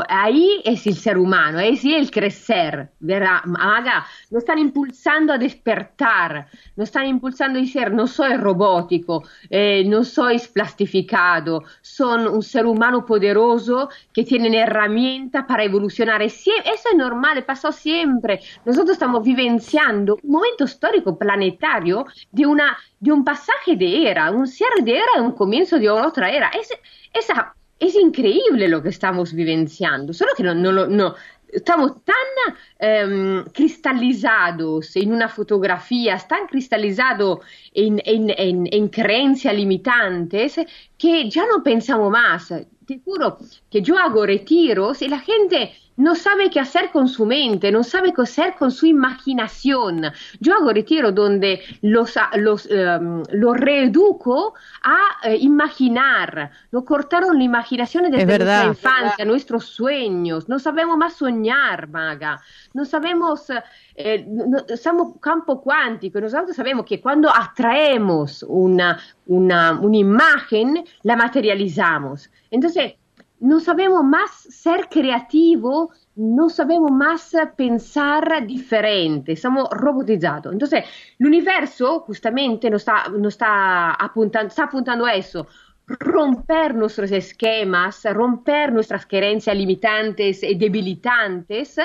ahí 0.09 0.61
es 0.65 0.85
el 0.87 0.95
ser 0.95 1.17
humano, 1.17 1.59
es 1.61 1.85
el 1.85 2.11
crecer, 2.11 2.89
¿verdad? 2.99 3.45
Maga, 3.45 4.05
nos 4.29 4.43
están 4.43 4.59
impulsando 4.59 5.31
a 5.31 5.37
despertar, 5.37 6.47
nos 6.75 6.89
están 6.89 7.05
impulsando 7.05 7.59
a 7.59 7.61
decir, 7.61 7.91
no 7.91 8.07
soy 8.07 8.35
robótico, 8.35 9.23
eh, 9.49 9.85
no 9.85 10.03
soy 10.03 10.37
plastificado, 10.51 11.63
son 11.81 12.27
un 12.27 12.41
ser 12.41 12.65
humano 12.65 13.05
poderoso 13.05 13.87
que 14.11 14.25
tiene 14.25 14.59
herramientas 14.59 15.45
para 15.47 15.63
evolucionar. 15.63 16.21
eso 16.21 16.51
es 16.65 16.97
normal, 16.97 17.45
pasó 17.45 17.71
siempre. 17.71 18.41
Nosotros 18.65 18.95
estamos 18.95 19.23
vivenciando 19.23 20.17
un 20.21 20.31
momento 20.31 20.65
histórico 20.65 21.17
planetario 21.17 22.05
de 22.31 22.45
una 22.45 22.77
de 23.03 23.11
un 23.11 23.25
pasaje 23.25 23.75
de 23.75 24.09
era, 24.09 24.31
un 24.31 24.47
cierre 24.47 24.81
de 24.81 24.95
era 24.95 25.21
un 25.21 25.33
comienzo 25.33 25.77
de 25.77 25.89
otra 25.89 26.29
era. 26.29 26.32
Es, 26.33 26.69
esa, 27.13 27.55
es 27.79 27.95
increíble 27.95 28.67
lo 28.67 28.81
que 28.81 28.89
estamos 28.89 29.33
vivenciando, 29.33 30.13
solo 30.13 30.31
que 30.35 30.43
no, 30.43 30.53
no, 30.55 30.71
no 30.87 31.15
estamos 31.53 31.93
tan 32.03 33.09
um, 33.09 33.45
cristalizados 33.51 34.95
en 34.95 35.13
una 35.13 35.29
fotografía, 35.29 36.17
tan 36.17 36.47
cristalizados 36.47 37.39
en, 37.73 38.01
en, 38.05 38.29
en, 38.35 38.67
en, 38.71 38.87
creencias 38.89 39.53
limitantes 39.55 40.59
que 40.97 41.29
ya 41.29 41.45
no 41.45 41.63
pensamos 41.63 42.11
más. 42.11 42.53
Te 42.85 42.99
juro 42.99 43.37
que 43.69 43.81
yo 43.81 43.97
hago 43.97 44.25
retiros 44.25 45.01
y 45.01 45.07
la 45.07 45.19
gente 45.19 45.73
no 45.97 46.15
sabe 46.15 46.49
qué 46.49 46.59
hacer 46.59 46.91
con 46.91 47.07
su 47.07 47.25
mente, 47.25 47.71
no 47.71 47.83
sabe 47.83 48.13
qué 48.13 48.21
hacer 48.23 48.55
con 48.55 48.71
su 48.71 48.85
imaginación. 48.85 50.11
Yo 50.39 50.55
hago 50.55 50.71
retiro 50.73 51.11
donde 51.11 51.61
los, 51.81 52.15
los, 52.35 52.65
um, 52.67 53.23
los 53.31 53.57
reeduco 53.57 54.53
a 54.83 55.29
uh, 55.29 55.33
imaginar, 55.39 56.51
no 56.71 56.83
cortaron 56.83 57.37
la 57.37 57.43
imaginación 57.43 58.09
desde 58.09 58.25
nuestra 58.25 58.65
infancia, 58.65 59.25
nuestros 59.25 59.65
sueños, 59.65 60.49
no 60.49 60.59
sabemos 60.59 60.97
más 60.97 61.13
soñar, 61.13 61.87
maga, 61.89 62.41
no 62.73 62.85
sabemos, 62.85 63.47
eh, 63.95 64.25
no, 64.27 64.65
somos 64.77 65.19
campo 65.19 65.61
cuántico, 65.61 66.19
nosotros 66.19 66.55
sabemos 66.55 66.85
que 66.85 66.99
cuando 66.99 67.29
atraemos 67.29 68.43
una, 68.47 68.99
una, 69.27 69.73
una 69.79 69.97
imagen, 69.97 70.83
la 71.03 71.15
materializamos. 71.15 72.29
Entonces, 72.49 72.95
no 73.43 73.59
sabemos 73.59 74.05
más 74.05 74.31
ser 74.31 74.87
creativos, 74.89 75.89
no 76.15 76.47
sabemos 76.47 76.91
más 76.91 77.35
pensar 77.57 78.47
diferente, 78.47 79.33
estamos 79.33 79.67
robotizados. 79.69 80.53
Entonces, 80.53 80.85
el 81.19 81.27
universo 81.27 81.99
justamente 82.07 82.69
nos 82.69 82.83
está, 82.83 83.09
nos 83.09 83.33
está, 83.33 83.95
apuntando, 83.95 84.47
está 84.47 84.69
a 85.05 85.13
eso, 85.13 85.45
romper 85.87 86.75
nuestros 86.75 87.11
esquemas, 87.11 88.03
romper 88.05 88.71
nuestras 88.71 89.05
creencias 89.05 89.55
limitantes 89.55 90.41
y 90.43 90.55
debilitantes 90.55 91.77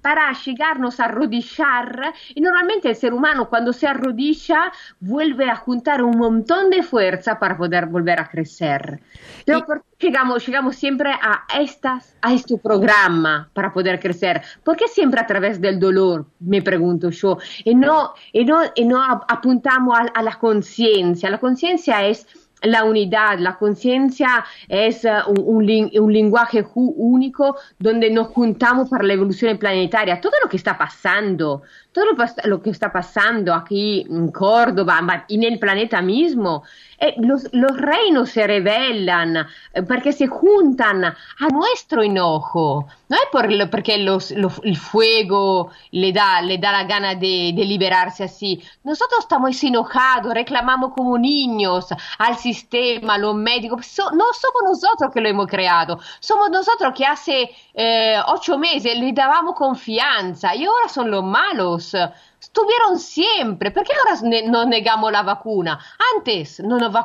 para 0.00 0.32
llegarnos 0.32 0.98
a 0.98 1.04
arrodillar. 1.04 2.14
Y 2.34 2.40
normalmente 2.40 2.88
el 2.88 2.96
ser 2.96 3.12
humano 3.12 3.48
cuando 3.48 3.72
se 3.72 3.86
arrodilla 3.86 4.72
vuelve 5.00 5.50
a 5.50 5.56
juntar 5.56 6.02
un 6.02 6.18
montón 6.18 6.70
de 6.70 6.82
fuerza 6.82 7.38
para 7.38 7.56
poder 7.56 7.86
volver 7.86 8.20
a 8.20 8.28
crecer. 8.28 9.00
Pero 9.44 9.58
y... 9.58 9.62
¿por 9.62 9.84
qué 9.98 10.08
llegamos, 10.08 10.46
llegamos 10.46 10.76
siempre 10.76 11.10
a, 11.10 11.44
estas, 11.60 12.16
a 12.22 12.32
este 12.32 12.56
programa 12.58 13.50
para 13.52 13.72
poder 13.72 14.00
crecer? 14.00 14.42
¿Por 14.64 14.76
qué 14.76 14.88
siempre 14.88 15.20
a 15.20 15.26
través 15.26 15.60
del 15.60 15.78
dolor? 15.78 16.26
Me 16.40 16.62
pregunto 16.62 17.10
yo. 17.10 17.38
Y 17.64 17.74
no, 17.74 18.14
y 18.32 18.44
no, 18.44 18.62
y 18.74 18.84
no 18.84 19.02
apuntamos 19.02 19.98
a, 19.98 20.02
a 20.18 20.22
la 20.22 20.38
conciencia. 20.38 21.30
La 21.30 21.38
conciencia 21.38 22.04
es 22.06 22.26
la 22.62 22.84
unidad, 22.84 23.38
la 23.38 23.56
conciencia 23.56 24.44
es 24.68 25.04
un, 25.04 25.38
un, 25.38 25.90
un, 26.00 26.12
lenguaje 26.12 26.64
único 26.74 27.56
donde 27.78 28.10
nos 28.10 28.28
juntamos 28.28 28.88
para 28.88 29.04
la 29.04 29.12
evolución 29.14 29.58
planetaria. 29.58 30.20
Todo 30.20 30.34
lo 30.42 30.48
que 30.48 30.56
está 30.56 30.76
pasando, 30.78 31.62
todo 31.92 32.06
lo, 32.44 32.62
que 32.62 32.70
está 32.70 32.90
pasando 32.90 33.54
aquí 33.54 34.06
en 34.08 34.30
Córdoba 34.32 35.24
y 35.28 35.36
en 35.36 35.52
el 35.52 35.58
planeta 35.58 36.00
mismo, 36.00 36.62
eh, 36.98 37.14
los, 37.18 37.48
los, 37.52 37.76
reinos 37.76 38.30
se 38.30 38.46
revelan 38.46 39.36
eh, 39.74 39.82
porque 39.82 40.12
se 40.12 40.26
juntan 40.26 41.04
a 41.04 41.48
nuestro 41.52 42.02
enojo. 42.02 42.86
No 43.08 43.16
es 43.16 43.22
por 43.30 43.70
porque 43.70 43.98
los, 43.98 44.30
los, 44.30 44.60
el 44.62 44.76
fuego 44.76 45.70
le 45.90 46.12
da, 46.12 46.40
le 46.40 46.58
da 46.58 46.72
la 46.72 46.84
gana 46.84 47.14
de, 47.14 47.52
de, 47.54 47.64
liberarse 47.64 48.24
así. 48.24 48.62
Nosotros 48.84 49.20
estamos 49.20 49.62
enojados, 49.62 50.32
como 50.94 51.18
niños 51.18 51.88
al 52.18 52.36
sistema, 52.36 53.14
a 53.14 53.18
los 53.18 53.34
médicos. 53.34 53.84
So, 53.86 54.10
no 54.12 54.24
somos 54.32 54.62
nosotros 54.80 55.10
que 55.12 55.20
lo 55.20 55.28
hemos 55.28 55.46
creado, 55.46 55.98
somos 56.20 56.50
nosotros 56.50 56.94
que 56.96 57.04
hace 57.04 57.50
eh, 57.74 58.18
ocho 58.28 58.58
meses 58.58 58.96
le 58.96 59.12
dábamos 59.12 59.54
confianza 59.56 60.54
y 60.54 60.64
ahora 60.64 60.88
son 60.88 61.10
los 61.10 61.24
malos. 61.24 61.81
Estuvieron 62.40 62.98
siempre. 62.98 63.70
¿Por 63.70 63.84
qué 63.84 63.92
ahora 63.94 64.20
ne 64.22 64.42
no 64.48 64.64
negamos 64.64 65.12
la 65.12 65.22
vacuna? 65.22 65.78
Antes 66.16 66.60
no 66.60 66.78
nos. 66.78 66.96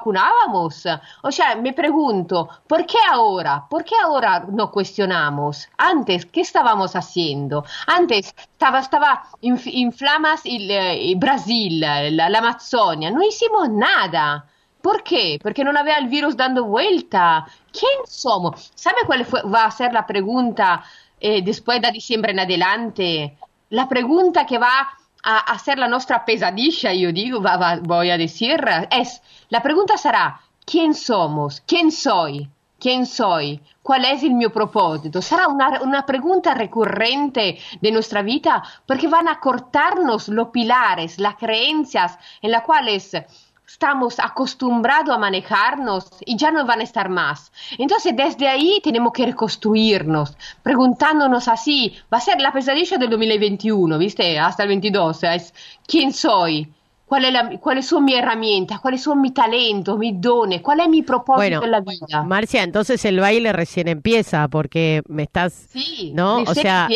O 1.24 1.32
sea, 1.32 1.56
me 1.56 1.74
pregunto, 1.74 2.50
¿por 2.68 2.86
qué 2.86 2.98
ahora? 3.12 3.66
¿Por 3.70 3.84
qué 3.84 3.96
ahora 4.02 4.46
no 4.50 4.72
cuestionamos? 4.72 5.68
Antes, 5.78 6.26
¿qué 6.26 6.42
estábamos 6.42 6.96
haciendo? 6.96 7.64
Antes 7.88 8.34
estaba, 8.38 8.80
estaba 8.80 9.24
in, 9.42 9.60
in 9.66 9.92
flamas 9.92 10.42
el, 10.46 11.16
Brasil, 11.18 11.80
la, 11.80 12.10
la 12.10 12.38
Amazzonia. 12.40 13.12
No 13.12 13.24
hicimos 13.24 13.70
nada. 13.70 14.46
¿Por 14.82 15.04
qué? 15.04 15.40
Porque 15.42 15.64
no 15.64 15.78
había 15.78 15.98
el 15.98 16.08
virus 16.08 16.38
dando 16.38 16.64
vuelta. 16.66 17.46
¿Quién 17.72 18.06
somos? 18.06 18.72
¿Sabe 18.76 18.98
cuál 19.06 19.26
fue, 19.26 19.42
va 19.44 19.66
a 19.66 19.72
ser 19.72 19.94
la 19.94 20.06
pregunta 20.06 20.84
eh, 21.20 21.42
después 21.42 21.82
de 21.82 21.92
diciembre 21.92 22.32
en 22.32 22.40
adelante? 22.40 23.38
La 23.70 23.88
pregunta 23.88 24.46
que 24.46 24.58
va 24.58 24.90
a, 25.24 25.60
ser 25.60 25.78
la 25.78 25.88
nuestra 25.88 26.24
pesadilla, 26.24 26.94
yo 26.94 27.12
digo, 27.12 27.42
va, 27.42 27.58
va, 27.58 27.80
voy 27.82 28.10
a 28.12 28.18
decir, 28.18 28.64
es, 28.92 29.22
la 29.50 29.62
pregunta 29.62 29.98
será, 29.98 30.40
¿quién 30.66 30.94
somos? 30.94 31.62
¿Quién 31.66 31.92
soy? 31.92 32.50
¿Quién 32.80 33.06
soy? 33.06 33.60
¿Cuál 33.82 34.06
es 34.06 34.24
el 34.24 34.36
mio 34.36 34.52
propósito? 34.52 35.22
Será 35.22 35.48
una, 35.48 35.82
una, 35.82 36.06
pregunta 36.06 36.54
recurrente 36.54 37.58
de 37.82 37.92
nuestra 37.92 38.22
vida 38.22 38.64
porque 38.86 39.08
van 39.08 39.28
a 39.28 39.40
cortarnos 39.40 40.28
los 40.30 40.50
pilares, 40.50 41.20
las 41.20 41.36
creencias 41.36 42.18
en 42.42 42.52
las 42.52 42.62
cuales 42.62 43.16
estamos 43.68 44.20
acostumbrados 44.20 45.14
a 45.14 45.20
manejarnos 45.20 46.08
y 46.26 46.38
ya 46.38 46.52
no 46.52 46.66
van 46.66 46.80
a 46.80 46.84
estar 46.84 47.10
más. 47.10 47.52
Entonces, 47.78 48.16
desde 48.16 48.48
ahí 48.48 48.80
tenemos 48.84 49.12
que 49.14 49.26
reconstruirnos, 49.26 50.38
preguntándonos 50.64 51.48
así, 51.48 51.96
va 52.12 52.18
a 52.18 52.22
ser 52.22 52.40
la 52.40 52.54
pesadilla 52.54 52.98
del 52.98 53.10
2021, 53.10 53.98
¿viste? 53.98 54.40
Hasta 54.40 54.64
el 54.64 54.70
22, 54.70 55.24
es 55.24 55.54
quién 55.86 56.14
soy, 56.14 56.72
¿Cuál 57.08 57.24
es 57.24 57.32
la, 57.32 57.58
cuáles 57.60 57.86
son 57.86 58.04
mis 58.04 58.18
herramientas, 58.18 58.82
cuáles 58.82 59.02
son 59.02 59.22
mis 59.22 59.34
talentos, 59.34 59.98
mis 59.98 60.20
dones, 60.20 60.62
cuál 60.62 60.82
es 60.82 60.90
mi 60.90 61.04
propósito 61.04 61.62
bueno, 61.62 61.64
en 61.64 61.72
la 61.72 61.80
vida. 61.80 62.24
Marcia, 62.24 62.64
entonces 62.64 63.06
el 63.06 63.22
baile 63.22 63.54
recién 63.54 63.88
empieza 63.88 64.50
porque 64.50 65.02
me 65.08 65.24
estás, 65.24 65.54
sí, 65.54 66.12
¿no? 66.14 66.40
O 66.40 66.54
sea, 66.54 66.90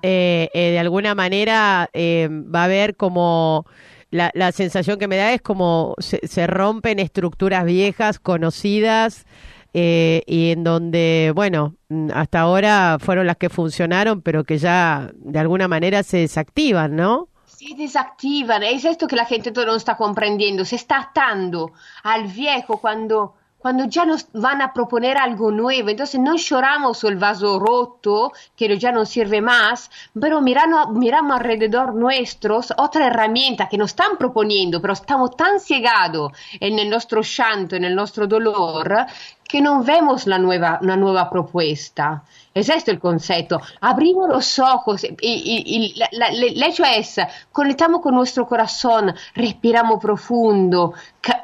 eh, 0.00 0.48
eh, 0.54 0.70
de 0.70 0.78
alguna 0.78 1.14
manera 1.14 1.90
eh, 1.92 2.30
va 2.32 2.62
a 2.62 2.64
haber 2.64 2.96
como 2.96 3.66
la, 4.12 4.30
la, 4.34 4.52
sensación 4.52 5.00
que 5.00 5.08
me 5.08 5.16
da 5.16 5.32
es 5.32 5.42
como 5.42 5.96
se, 5.98 6.20
se 6.28 6.46
rompen 6.46 7.00
estructuras 7.00 7.64
viejas, 7.64 8.20
conocidas. 8.20 9.26
Eh, 9.74 10.22
y 10.26 10.50
en 10.50 10.64
donde, 10.64 11.32
bueno, 11.34 11.74
hasta 12.12 12.40
ahora 12.40 12.98
fueron 13.00 13.26
las 13.26 13.38
que 13.38 13.48
funcionaron, 13.48 14.20
pero 14.20 14.44
que 14.44 14.58
ya 14.58 15.10
de 15.14 15.38
alguna 15.38 15.66
manera 15.66 16.02
se 16.02 16.18
desactivan, 16.18 16.94
¿no? 16.94 17.30
si 17.62 17.74
desactivan, 17.74 18.64
es 18.64 18.84
esto 18.84 19.06
que 19.06 19.14
la 19.14 19.24
gente 19.24 19.52
no 19.52 19.76
está 19.76 19.96
comprendiendo, 19.96 20.64
se 20.64 20.74
está 20.74 20.98
atando 20.98 21.70
al 22.02 22.24
viejo 22.24 22.78
cuando, 22.78 23.36
cuando 23.62 23.84
ya 23.84 24.04
nos 24.04 24.26
van 24.32 24.60
a 24.60 24.72
proponer 24.72 25.16
algo 25.16 25.52
nuevo, 25.52 25.88
entonces 25.88 26.20
no 26.20 26.36
lloramos 26.36 27.04
el 27.04 27.16
vaso 27.16 27.60
roto 27.60 28.32
que 28.56 28.76
ya 28.76 28.90
no 28.90 29.06
sirve 29.06 29.40
más, 29.40 29.88
pero 30.20 30.40
mirando, 30.40 30.88
miramos 30.88 31.36
alrededor 31.38 31.94
nuestros 31.94 32.72
otra 32.76 33.06
herramienta 33.06 33.68
que 33.68 33.78
nos 33.78 33.92
están 33.92 34.16
proponiendo, 34.18 34.80
pero 34.80 34.94
estamos 34.94 35.36
tan 35.36 35.60
cegados 35.60 36.32
en 36.58 36.78
el 36.78 36.90
nuestro 36.90 37.22
llanto, 37.22 37.76
en 37.76 37.84
el 37.84 37.94
nuestro 37.94 38.26
dolor, 38.26 39.06
que 39.52 39.60
no 39.60 39.84
vemos 39.84 40.26
la 40.26 40.38
nueva, 40.38 40.78
una 40.80 40.96
nueva 40.96 41.28
propuesta. 41.28 42.24
Es 42.54 42.70
esto 42.70 42.90
el 42.90 42.98
concepto. 42.98 43.60
Abrimos 43.82 44.26
los 44.26 44.58
ojos 44.58 45.04
y, 45.04 45.08
y, 45.20 45.62
y 45.66 45.94
la, 45.98 46.08
la, 46.12 46.28
el 46.28 46.62
hecho 46.62 46.82
es, 46.86 47.20
conectamos 47.52 48.00
con 48.00 48.14
nuestro 48.14 48.46
corazón, 48.46 49.14
respiramos 49.34 50.00
profundo, 50.00 50.94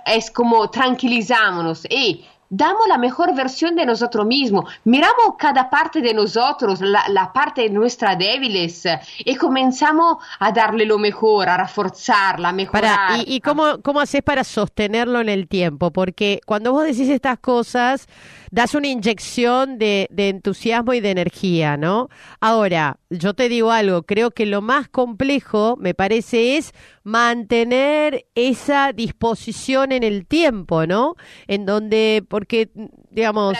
es 0.06 0.30
como 0.30 0.70
tranquilizámonos 0.70 1.84
y 1.84 2.24
damos 2.50 2.86
la 2.88 2.98
mejor 2.98 3.34
versión 3.34 3.76
de 3.76 3.84
nosotros 3.84 4.26
mismos, 4.26 4.70
miramos 4.84 5.36
cada 5.38 5.68
parte 5.68 6.00
de 6.00 6.14
nosotros, 6.14 6.80
la, 6.80 7.32
parte 7.32 7.62
de 7.62 7.70
nuestras 7.70 8.18
débiles 8.18 8.84
y 9.18 9.34
comenzamos 9.36 10.18
a 10.38 10.50
darle 10.52 10.86
lo 10.86 10.98
mejor, 10.98 11.48
a 11.48 11.56
reforzarla, 11.56 12.48
a 12.48 12.52
mejorar. 12.52 12.96
Para, 12.96 13.18
¿Y, 13.18 13.36
y 13.36 13.40
cómo, 13.40 13.80
cómo 13.82 14.00
haces 14.00 14.22
para 14.22 14.44
sostenerlo 14.44 15.20
en 15.20 15.28
el 15.28 15.46
tiempo? 15.48 15.92
Porque 15.92 16.40
cuando 16.46 16.72
vos 16.72 16.84
decís 16.84 17.08
estas 17.08 17.38
cosas, 17.38 18.06
das 18.50 18.74
una 18.74 18.88
inyección 18.88 19.78
de, 19.78 20.08
de, 20.10 20.30
entusiasmo 20.30 20.94
y 20.94 21.00
de 21.00 21.10
energía, 21.10 21.76
¿no? 21.76 22.08
Ahora, 22.40 22.98
yo 23.10 23.34
te 23.34 23.48
digo 23.48 23.70
algo, 23.70 24.02
creo 24.02 24.30
que 24.30 24.46
lo 24.46 24.62
más 24.62 24.88
complejo, 24.88 25.76
me 25.78 25.94
parece, 25.94 26.56
es 26.56 26.72
mantener 27.08 28.26
esa 28.34 28.92
disposición 28.92 29.92
en 29.92 30.02
el 30.02 30.26
tiempo, 30.26 30.86
¿no? 30.86 31.16
En 31.46 31.64
donde, 31.64 32.22
porque, 32.28 32.70
digamos... 33.10 33.56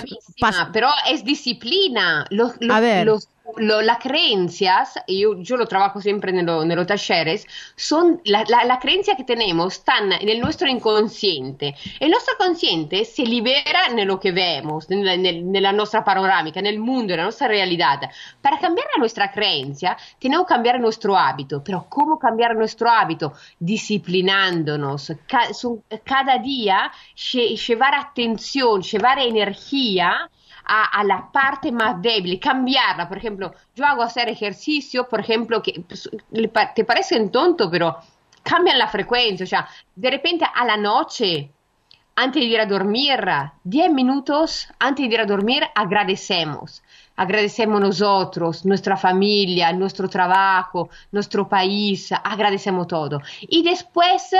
Pero 0.72 0.88
es 1.10 1.24
disciplina. 1.24 2.26
Los, 2.28 2.52
los, 2.60 2.76
a 2.76 2.80
ver. 2.80 3.06
Los 3.06 3.30
lo, 3.56 3.80
las 3.82 3.98
creencias, 3.98 4.94
yo, 5.06 5.40
yo, 5.40 5.56
lo 5.56 5.66
trabajo 5.66 6.00
siempre 6.00 6.30
en, 6.30 6.46
lo, 6.46 6.62
en 6.62 6.86
son 7.76 8.20
la, 8.24 8.44
la, 8.48 8.64
la, 8.64 8.78
creencia 8.78 9.16
que 9.16 9.24
tenemos 9.24 9.74
están 9.74 10.12
en 10.12 10.40
nuestro 10.40 10.68
inconsciente. 10.68 11.74
El 11.98 12.10
nuestro 12.10 12.36
consciente 12.36 13.04
se 13.04 13.22
libera 13.24 13.86
en 13.88 14.06
lo 14.06 14.20
que 14.20 14.32
vemos, 14.32 14.90
en 14.90 15.62
la 15.62 15.72
nuestra 15.72 16.04
panorámica, 16.04 16.60
en 16.60 16.66
el 16.66 16.78
mundo, 16.78 17.14
en 17.14 17.18
la 17.18 17.24
nuestra 17.24 17.48
realidad. 17.48 18.00
Para 18.40 18.58
cambiar 18.58 18.86
nuestra 18.98 19.30
creencia, 19.30 19.96
tenemos 20.18 20.46
que 20.46 20.54
cambiar 20.54 20.80
nuestro 20.80 21.16
hábito. 21.16 21.62
Pero 21.64 21.86
¿cómo 21.88 22.18
cambiar 22.18 22.54
nuestro 22.54 22.90
hábito? 22.90 23.32
Disciplinándonos. 23.58 25.12
Ca, 25.26 25.52
su, 25.54 25.82
cada 26.04 26.38
día 26.38 26.90
llevar 27.32 27.94
atención, 27.94 28.82
llevar 28.82 29.18
energía 29.18 30.30
a, 30.68 31.02
la 31.02 31.30
parte 31.32 31.72
más 31.72 32.00
débil, 32.00 32.38
cambiarla. 32.38 33.08
Por 33.08 33.18
ejemplo, 33.18 33.54
yo 33.74 33.86
hago 33.86 34.02
hacer 34.02 34.28
ejercicio, 34.28 35.08
por 35.08 35.20
ejemplo, 35.20 35.62
que 35.62 35.82
pues, 35.86 36.08
te 36.74 36.84
parecen 36.84 37.30
tonto, 37.30 37.70
pero 37.70 37.96
cambian 38.42 38.78
la 38.78 38.88
frecuencia. 38.88 39.44
O 39.44 39.46
sea, 39.46 39.68
de 39.96 40.10
repente 40.10 40.44
a 40.54 40.64
la 40.64 40.76
noche, 40.76 41.50
antes 42.16 42.42
de 42.42 42.48
ir 42.48 42.60
a 42.60 42.66
dormir, 42.66 43.18
10 43.64 43.92
minutos 43.92 44.68
antes 44.78 45.08
de 45.08 45.14
ir 45.14 45.20
a 45.20 45.24
dormir, 45.24 45.64
agradecemos. 45.74 46.82
Agradecemos 47.16 47.80
nosotros, 47.80 48.64
nuestra 48.64 48.96
familia, 48.96 49.72
nuestro 49.72 50.08
trabajo, 50.08 50.88
nuestro 51.10 51.48
país, 51.48 52.12
agradecemos 52.12 52.86
todo. 52.86 53.20
Y 53.40 53.62
después 53.62 54.32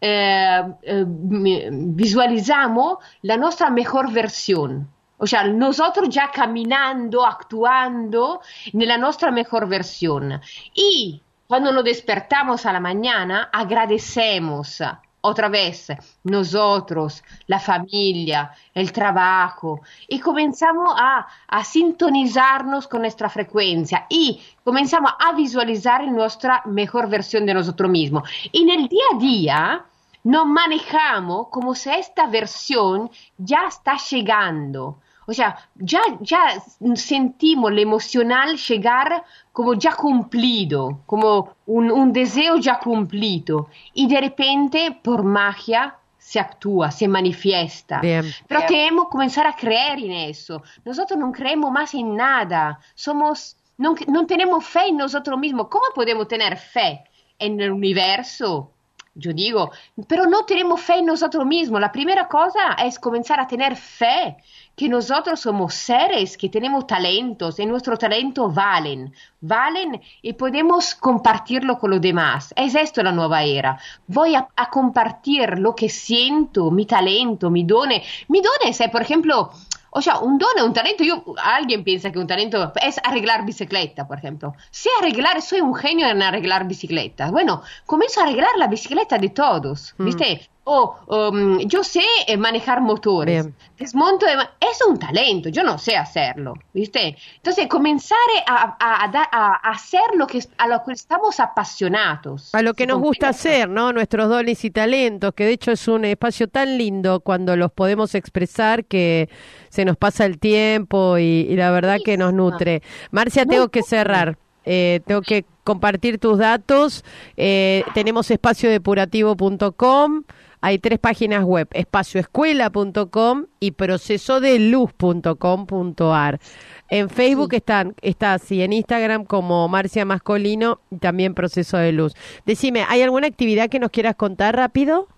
eh, 0.00 0.62
eh, 0.82 1.04
visualizamos 1.06 2.98
la 3.22 3.36
nuestra 3.36 3.68
mejor 3.70 4.12
versión. 4.12 4.88
O 5.18 5.26
sea, 5.26 5.44
nosotros 5.44 6.08
ya 6.08 6.30
caminando, 6.30 7.24
actuando 7.24 8.40
en 8.72 9.00
nuestra 9.00 9.30
mejor 9.30 9.68
versión. 9.68 10.40
Y 10.74 11.22
cuando 11.46 11.72
nos 11.72 11.84
despertamos 11.84 12.66
a 12.66 12.72
la 12.72 12.80
mañana, 12.80 13.48
agradecemos 13.52 14.82
otra 15.22 15.48
vez 15.48 15.88
nosotros, 16.24 17.22
la 17.46 17.58
familia, 17.58 18.52
el 18.72 18.92
trabajo, 18.92 19.80
y 20.06 20.20
comenzamos 20.20 20.94
a, 20.96 21.26
a, 21.48 21.64
sintonizarnos 21.64 22.86
con 22.86 23.00
nuestra 23.00 23.28
frecuencia 23.28 24.06
y 24.08 24.40
comenzamos 24.62 25.12
a 25.18 25.32
visualizar 25.32 26.06
nuestra 26.06 26.62
mejor 26.66 27.08
versión 27.08 27.44
de 27.44 27.54
nosotros 27.54 27.90
mismos. 27.90 28.28
Y 28.52 28.62
en 28.62 28.80
el 28.80 28.88
día 28.88 29.04
a 29.12 29.18
día 29.18 29.84
nos 30.24 30.46
manejamos 30.46 31.48
como 31.48 31.74
si 31.74 31.90
esta 31.90 32.26
versión 32.26 33.10
ya 33.38 33.66
está 33.68 33.96
llegando. 34.10 34.98
O 35.26 35.32
sea, 35.32 35.56
ya, 35.74 36.00
ya 36.20 36.62
sentimos 36.94 37.72
lo 37.72 37.80
emocional 37.80 38.56
llegar 38.56 39.24
como 39.52 39.74
ya 39.74 39.94
cumplido, 39.94 41.00
como 41.06 41.56
un, 41.66 41.90
un 41.90 42.12
deseo 42.12 42.56
ya 42.58 42.78
cumplido. 42.78 43.68
Y 43.92 44.06
de 44.06 44.20
repente, 44.20 44.98
por 45.02 45.24
magia, 45.24 45.96
se 46.16 46.40
actúa, 46.40 46.90
se 46.90 47.06
manifiesta. 47.08 48.00
Bien. 48.00 48.24
Pero 48.46 48.60
Bien. 48.60 48.68
tenemos 48.68 49.06
que 49.06 49.10
comenzar 49.10 49.46
a 49.46 49.54
creer 49.54 49.98
en 49.98 50.12
eso. 50.12 50.62
Nosotros 50.84 51.18
no 51.18 51.30
creemos 51.32 51.70
más 51.70 51.94
en 51.94 52.16
nada. 52.16 52.80
Somos, 52.94 53.56
no, 53.78 53.94
no 54.08 54.26
tenemos 54.26 54.64
fe 54.64 54.88
en 54.88 54.96
nosotros 54.96 55.38
mismos. 55.38 55.68
¿Cómo 55.68 55.84
podemos 55.94 56.26
tener 56.28 56.56
fe 56.56 57.04
en 57.38 57.60
el 57.60 57.70
universo? 57.70 58.72
Yo 59.18 59.32
digo, 59.32 59.70
pero 60.06 60.26
no 60.26 60.44
tenemos 60.44 60.78
fe 60.82 60.98
en 60.98 61.06
nosotros 61.06 61.46
mismos. 61.46 61.80
La 61.80 61.90
primera 61.90 62.28
cosa 62.28 62.74
es 62.84 62.98
comenzar 62.98 63.40
a 63.40 63.46
tener 63.46 63.74
fe 63.74 64.36
que 64.76 64.90
nosotros 64.90 65.40
somos 65.40 65.72
seres 65.72 66.36
que 66.36 66.50
tenemos 66.50 66.86
talentos 66.86 67.58
y 67.58 67.64
nuestros 67.64 67.98
talentos 67.98 68.54
valen, 68.54 69.14
valen 69.40 70.02
y 70.20 70.34
podemos 70.34 70.94
compartirlo 70.94 71.78
con 71.78 71.92
los 71.92 72.00
demás. 72.02 72.52
Es 72.56 72.74
esto 72.74 73.02
la 73.02 73.10
nueva 73.10 73.42
era. 73.42 73.80
Voy 74.06 74.34
a, 74.34 74.48
a 74.54 74.68
compartir 74.68 75.58
lo 75.60 75.74
que 75.74 75.88
siento, 75.88 76.70
mi 76.70 76.84
talento, 76.84 77.48
mi 77.48 77.64
dones. 77.64 78.06
Mi 78.28 78.42
dones 78.42 78.78
es, 78.78 78.90
por 78.90 79.00
ejemplo, 79.00 79.50
o 79.96 80.02
sea, 80.02 80.18
un 80.18 80.36
don 80.36 80.50
es 80.58 80.62
un 80.62 80.74
talento. 80.74 81.02
Yo, 81.04 81.24
alguien 81.42 81.82
piensa 81.82 82.12
que 82.12 82.18
un 82.18 82.26
talento 82.26 82.70
es 82.82 83.00
arreglar 83.02 83.46
bicicleta, 83.46 84.06
por 84.06 84.18
ejemplo. 84.18 84.54
Si 84.70 84.90
arreglar, 85.00 85.40
soy 85.40 85.62
un 85.62 85.74
genio 85.74 86.06
en 86.06 86.20
arreglar 86.20 86.68
bicicletas. 86.68 87.30
Bueno, 87.30 87.62
comienzo 87.86 88.20
a 88.20 88.24
arreglar 88.24 88.50
la 88.58 88.66
bicicleta 88.66 89.16
de 89.16 89.30
todos, 89.30 89.94
mm. 89.96 90.04
¿viste? 90.04 90.50
O 90.68 90.96
um, 91.06 91.60
yo 91.60 91.84
sé 91.84 92.02
eh, 92.26 92.36
manejar 92.36 92.80
motores, 92.80 93.48
desmonto, 93.78 94.26
de, 94.26 94.32
es 94.60 94.84
un 94.84 94.98
talento, 94.98 95.48
yo 95.48 95.62
no 95.62 95.78
sé 95.78 95.96
hacerlo, 95.96 96.54
¿viste? 96.72 97.16
Entonces, 97.36 97.68
comenzar 97.68 98.18
a, 98.48 98.76
a, 98.80 99.70
hacer 99.70 100.02
lo 100.16 100.26
que, 100.26 100.42
a 100.58 100.66
lo 100.66 100.82
que 100.84 100.92
estamos 100.92 101.38
apasionados. 101.38 102.52
A 102.52 102.62
lo 102.62 102.74
que 102.74 102.84
nos 102.84 102.98
gusta 102.98 103.28
hacer, 103.28 103.68
¿no? 103.68 103.92
Nuestros 103.92 104.28
dones 104.28 104.64
y 104.64 104.72
talentos, 104.72 105.34
que 105.34 105.44
de 105.44 105.52
hecho 105.52 105.70
es 105.70 105.86
un 105.86 106.04
espacio 106.04 106.48
tan 106.48 106.76
lindo 106.76 107.20
cuando 107.20 107.54
los 107.54 107.70
podemos 107.70 108.16
expresar 108.16 108.86
que 108.86 109.28
se 109.68 109.84
nos 109.84 109.96
pasa 109.96 110.24
el 110.24 110.40
tiempo 110.40 111.16
y, 111.16 111.54
la 111.54 111.70
verdad 111.70 111.98
que 112.04 112.16
nos 112.16 112.32
nutre. 112.32 112.82
Marcia, 113.12 113.46
tengo 113.46 113.68
que 113.68 113.84
cerrar. 113.84 114.36
Eh, 114.64 114.98
tengo 115.06 115.22
que 115.22 115.44
compartir 115.62 116.18
tus 116.18 116.38
datos. 116.38 117.04
Eh, 117.36 117.84
tenemos 117.94 118.32
espaciodeporativo.com. 118.32 120.24
Hay 120.60 120.78
tres 120.78 120.98
páginas 120.98 121.44
web, 121.44 121.68
espacioescuela.com 121.72 123.46
y 123.60 123.70
procesodeluz.com.ar. 123.72 126.40
En 126.88 127.10
Facebook 127.10 127.52
están, 127.54 127.94
está 128.02 128.34
así, 128.34 128.62
en 128.62 128.72
Instagram 128.72 129.24
como 129.24 129.68
Marcia 129.68 130.04
Mascolino 130.04 130.80
y 130.90 130.98
también 130.98 131.34
Proceso 131.34 131.78
de 131.78 131.92
Luz. 131.92 132.14
Decime, 132.44 132.84
¿hay 132.88 133.02
alguna 133.02 133.26
actividad 133.26 133.68
que 133.68 133.78
nos 133.78 133.90
quieras 133.90 134.16
contar 134.16 134.56
rápido? 134.56 135.08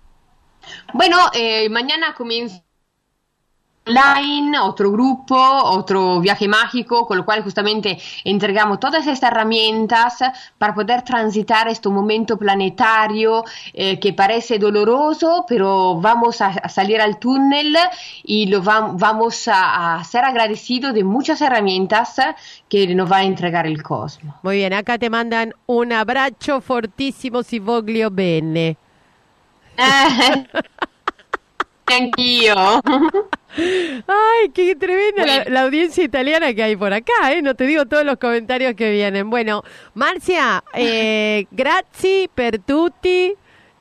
Bueno, 0.92 1.16
eh, 1.34 1.68
mañana 1.68 2.14
comienza 2.14 2.62
online, 3.88 4.58
otro 4.58 4.92
grupo, 4.92 5.36
otro 5.36 6.20
viaje 6.20 6.46
mágico, 6.46 7.06
con 7.06 7.16
lo 7.16 7.24
cual 7.24 7.42
justamente 7.42 7.98
entregamos 8.24 8.78
todas 8.78 9.06
estas 9.06 9.30
herramientas 9.30 10.18
para 10.58 10.74
poder 10.74 11.02
transitar 11.02 11.68
este 11.68 11.88
momento 11.88 12.36
planetario 12.36 13.44
eh, 13.72 13.98
que 13.98 14.12
parece 14.12 14.58
doloroso, 14.58 15.44
pero 15.48 16.00
vamos 16.00 16.40
a, 16.40 16.68
salir 16.68 17.00
al 17.00 17.18
túnel 17.18 17.76
y 18.24 18.46
lo 18.46 18.62
vamos 18.62 19.48
a, 19.48 20.02
ser 20.04 20.24
agradecidos 20.24 20.94
de 20.94 21.04
muchas 21.04 21.40
herramientas 21.40 22.16
que 22.68 22.94
nos 22.94 23.10
va 23.10 23.18
a 23.18 23.24
entregar 23.24 23.66
el 23.66 23.82
cosmos. 23.82 24.34
Muy 24.42 24.56
bien, 24.56 24.72
acá 24.72 24.98
te 24.98 25.10
mandan 25.10 25.54
un 25.66 25.92
abrazo 25.92 26.60
fortísimo 26.60 27.42
si 27.42 27.58
voglio 27.58 28.10
bene. 28.10 28.76
Anch'io. 31.86 32.82
Ay, 33.56 34.50
qué 34.54 34.76
tremenda 34.76 35.44
la, 35.48 35.62
audiencia 35.62 36.04
italiana 36.04 36.52
que 36.52 36.62
hay 36.62 36.76
por 36.76 36.92
acá, 36.92 37.32
¿eh? 37.32 37.42
No 37.42 37.54
te 37.54 37.64
digo 37.64 37.86
todos 37.86 38.04
los 38.04 38.18
comentarios 38.18 38.74
que 38.74 38.90
vienen. 38.90 39.30
Bueno, 39.30 39.62
Marcia, 39.94 40.62
eh, 40.74 41.46
grazie 41.50 42.28
per 42.34 42.58
tutti. 42.58 43.34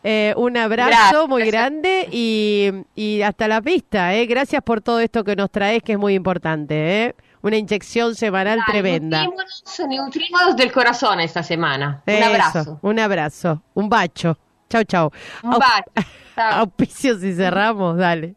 Eh, 0.04 0.34
un 0.38 0.56
abrazo 0.56 1.28
muy 1.28 1.44
grande 1.44 2.08
y, 2.10 3.22
hasta 3.22 3.48
la 3.48 3.60
vista, 3.60 4.16
¿eh? 4.16 4.26
Gracias 4.26 4.64
por 4.64 4.80
todo 4.80 5.02
esto 5.02 5.24
que 5.24 5.36
nos 5.36 5.52
traes, 5.52 5.84
que 5.84 5.94
es 5.94 6.00
muy 6.00 6.14
importante, 6.14 7.04
¿eh? 7.04 7.16
Una 7.42 7.58
inyección 7.58 8.16
semanal 8.16 8.60
tremenda. 8.66 9.26
Nutrimos 9.26 10.56
del 10.56 10.72
corazón 10.72 11.20
esta 11.20 11.44
semana. 11.44 12.04
Un 12.08 12.24
abrazo. 12.24 12.80
Un 12.82 13.00
abrazo. 13.00 13.62
Un 13.74 13.90
bacho. 13.90 14.38
Chau, 14.70 14.84
chau. 14.86 15.12
Un 15.44 15.52
bacho. 15.52 15.92
Auspicios 16.38 17.22
y 17.24 17.34
cerramos, 17.34 17.98
dale. 17.98 18.37